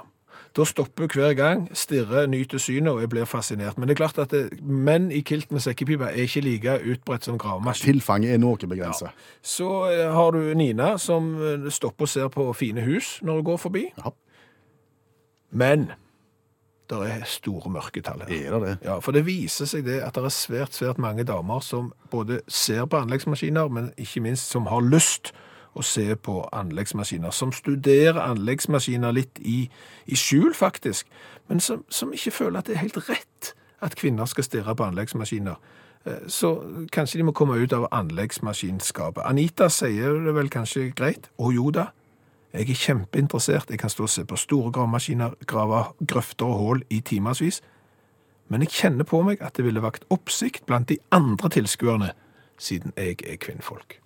Da 0.55 0.65
stopper 0.67 1.07
hun 1.07 1.13
hver 1.15 1.33
gang, 1.33 1.61
stirrer, 1.77 2.25
nyter 2.27 2.59
synet 2.59 2.91
og 2.91 2.99
jeg 2.99 3.09
blir 3.09 3.25
fascinert. 3.29 3.77
Men 3.77 3.87
det 3.87 3.95
er 3.95 4.01
klart 4.01 4.17
at 4.19 4.33
det, 4.35 4.59
menn 4.61 5.07
i 5.11 5.21
kilt 5.23 5.51
med 5.51 5.63
sekkepipe 5.63 6.09
er 6.09 6.25
ikke 6.25 6.43
like 6.43 6.75
utbredt 6.91 7.27
som 7.27 7.37
gravemaskin. 7.39 7.93
Tilfanget 7.93 8.33
er 8.35 8.41
noe 8.43 8.59
begrenset. 8.59 9.15
Så 9.41 9.69
eh, 9.93 10.09
har 10.11 10.35
du 10.35 10.53
Nina 10.57 10.97
som 10.99 11.33
eh, 11.39 11.69
stopper 11.71 12.09
og 12.09 12.11
ser 12.11 12.27
på 12.33 12.49
fine 12.53 12.83
hus 12.83 13.19
når 13.23 13.39
hun 13.39 13.47
går 13.53 13.61
forbi. 13.63 13.85
Ja. 13.97 14.11
Men 15.51 15.93
det 16.91 16.99
er 17.07 17.23
store 17.25 17.71
mørketall 17.71 18.25
her. 18.27 18.33
Er 18.35 18.57
det 18.59 18.67
det? 18.67 18.75
Ja, 18.89 18.97
for 18.99 19.15
det 19.15 19.23
viser 19.25 19.69
seg 19.69 19.85
det 19.87 20.01
at 20.03 20.19
det 20.19 20.25
er 20.27 20.35
svært, 20.35 20.75
svært 20.75 20.99
mange 20.99 21.23
damer 21.23 21.63
som 21.63 21.93
både 22.11 22.41
ser 22.51 22.83
på 22.91 22.99
anleggsmaskiner, 22.99 23.71
men 23.71 23.93
ikke 23.95 24.23
minst 24.27 24.51
som 24.51 24.67
har 24.67 24.83
lyst 24.83 25.31
å 25.73 25.83
se 25.85 26.15
på 26.15 26.41
anleggsmaskiner. 26.51 27.31
Som 27.31 27.53
studerer 27.55 28.19
anleggsmaskiner 28.23 29.13
litt 29.15 29.39
i, 29.39 29.69
i 30.05 30.17
skjul, 30.19 30.53
faktisk, 30.57 31.07
men 31.47 31.59
som, 31.59 31.85
som 31.89 32.13
ikke 32.13 32.31
føler 32.31 32.59
at 32.59 32.67
det 32.67 32.75
er 32.75 32.85
helt 32.85 32.99
rett 33.09 33.53
at 33.81 33.95
kvinner 33.97 34.29
skal 34.29 34.45
stirre 34.45 34.75
på 34.75 34.85
anleggsmaskiner. 34.85 35.55
Eh, 36.05 36.27
Så 36.27 36.53
kanskje 36.91 37.17
de 37.17 37.23
må 37.23 37.31
komme 37.31 37.57
ut 37.57 37.73
av 37.73 37.87
anleggsmaskinskapet. 37.91 39.23
Anita 39.25 39.69
sier 39.69 40.21
det 40.25 40.35
vel 40.35 40.49
kanskje 40.49 40.91
greit. 40.95 41.29
Å 41.37 41.51
jo 41.53 41.71
da, 41.71 41.89
jeg 42.53 42.69
er 42.69 42.75
kjempeinteressert. 42.75 43.69
Jeg 43.69 43.79
kan 43.79 43.89
stå 43.89 44.03
og 44.03 44.09
se 44.09 44.25
på 44.27 44.37
store 44.37 44.71
gravemaskiner, 44.71 45.37
grave 45.47 45.85
grøfter 46.03 46.45
og 46.45 46.59
hull 46.59 46.83
i 46.89 46.99
timevis. 47.01 47.61
Men 48.51 48.65
jeg 48.65 48.75
kjenner 48.75 49.07
på 49.07 49.21
meg 49.23 49.41
at 49.41 49.55
det 49.55 49.65
ville 49.65 49.81
vakt 49.81 50.03
oppsikt 50.11 50.65
blant 50.67 50.89
de 50.89 50.97
andre 51.11 51.49
tilskuerne, 51.49 52.11
siden 52.59 52.91
jeg 52.97 53.21
er 53.23 53.39
kvinnfolk. 53.39 54.01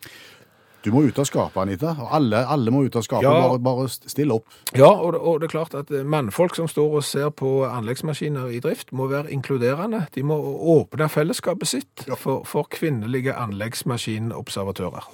Du 0.86 0.92
må 0.94 1.02
ut 1.02 1.18
av 1.18 1.26
skapet, 1.26 1.58
Anita. 1.58 1.96
Og 1.98 2.12
alle, 2.14 2.44
alle 2.46 2.74
må 2.74 2.84
ut 2.86 2.96
av 2.96 3.02
skapet. 3.06 3.26
Ja. 3.26 3.34
Bare, 3.48 3.62
bare 3.66 3.88
stille 3.90 4.38
opp. 4.38 4.46
Ja, 4.78 4.92
og 4.92 5.16
det, 5.16 5.22
og 5.22 5.40
det 5.42 5.50
er 5.50 5.54
klart 5.56 5.78
at 5.78 5.90
eh, 5.90 6.06
mannfolk 6.06 6.54
som 6.58 6.70
står 6.70 7.00
og 7.00 7.08
ser 7.08 7.32
på 7.34 7.56
anleggsmaskiner 7.66 8.54
i 8.54 8.62
drift, 8.62 8.94
må 8.94 9.10
være 9.10 9.34
inkluderende. 9.34 10.04
De 10.14 10.22
må 10.22 10.38
åpne 10.76 11.10
fellesskapet 11.10 11.72
sitt 11.74 12.06
for, 12.14 12.46
for 12.46 12.70
kvinnelige 12.70 13.34
anleggsmaskinobservatører. 13.34 15.10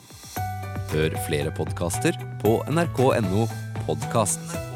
Hør 0.91 1.15
flere 1.29 1.55
podkaster 1.55 2.19
på 2.43 2.57
nrk.no 2.67 3.47
podkast. 3.87 4.70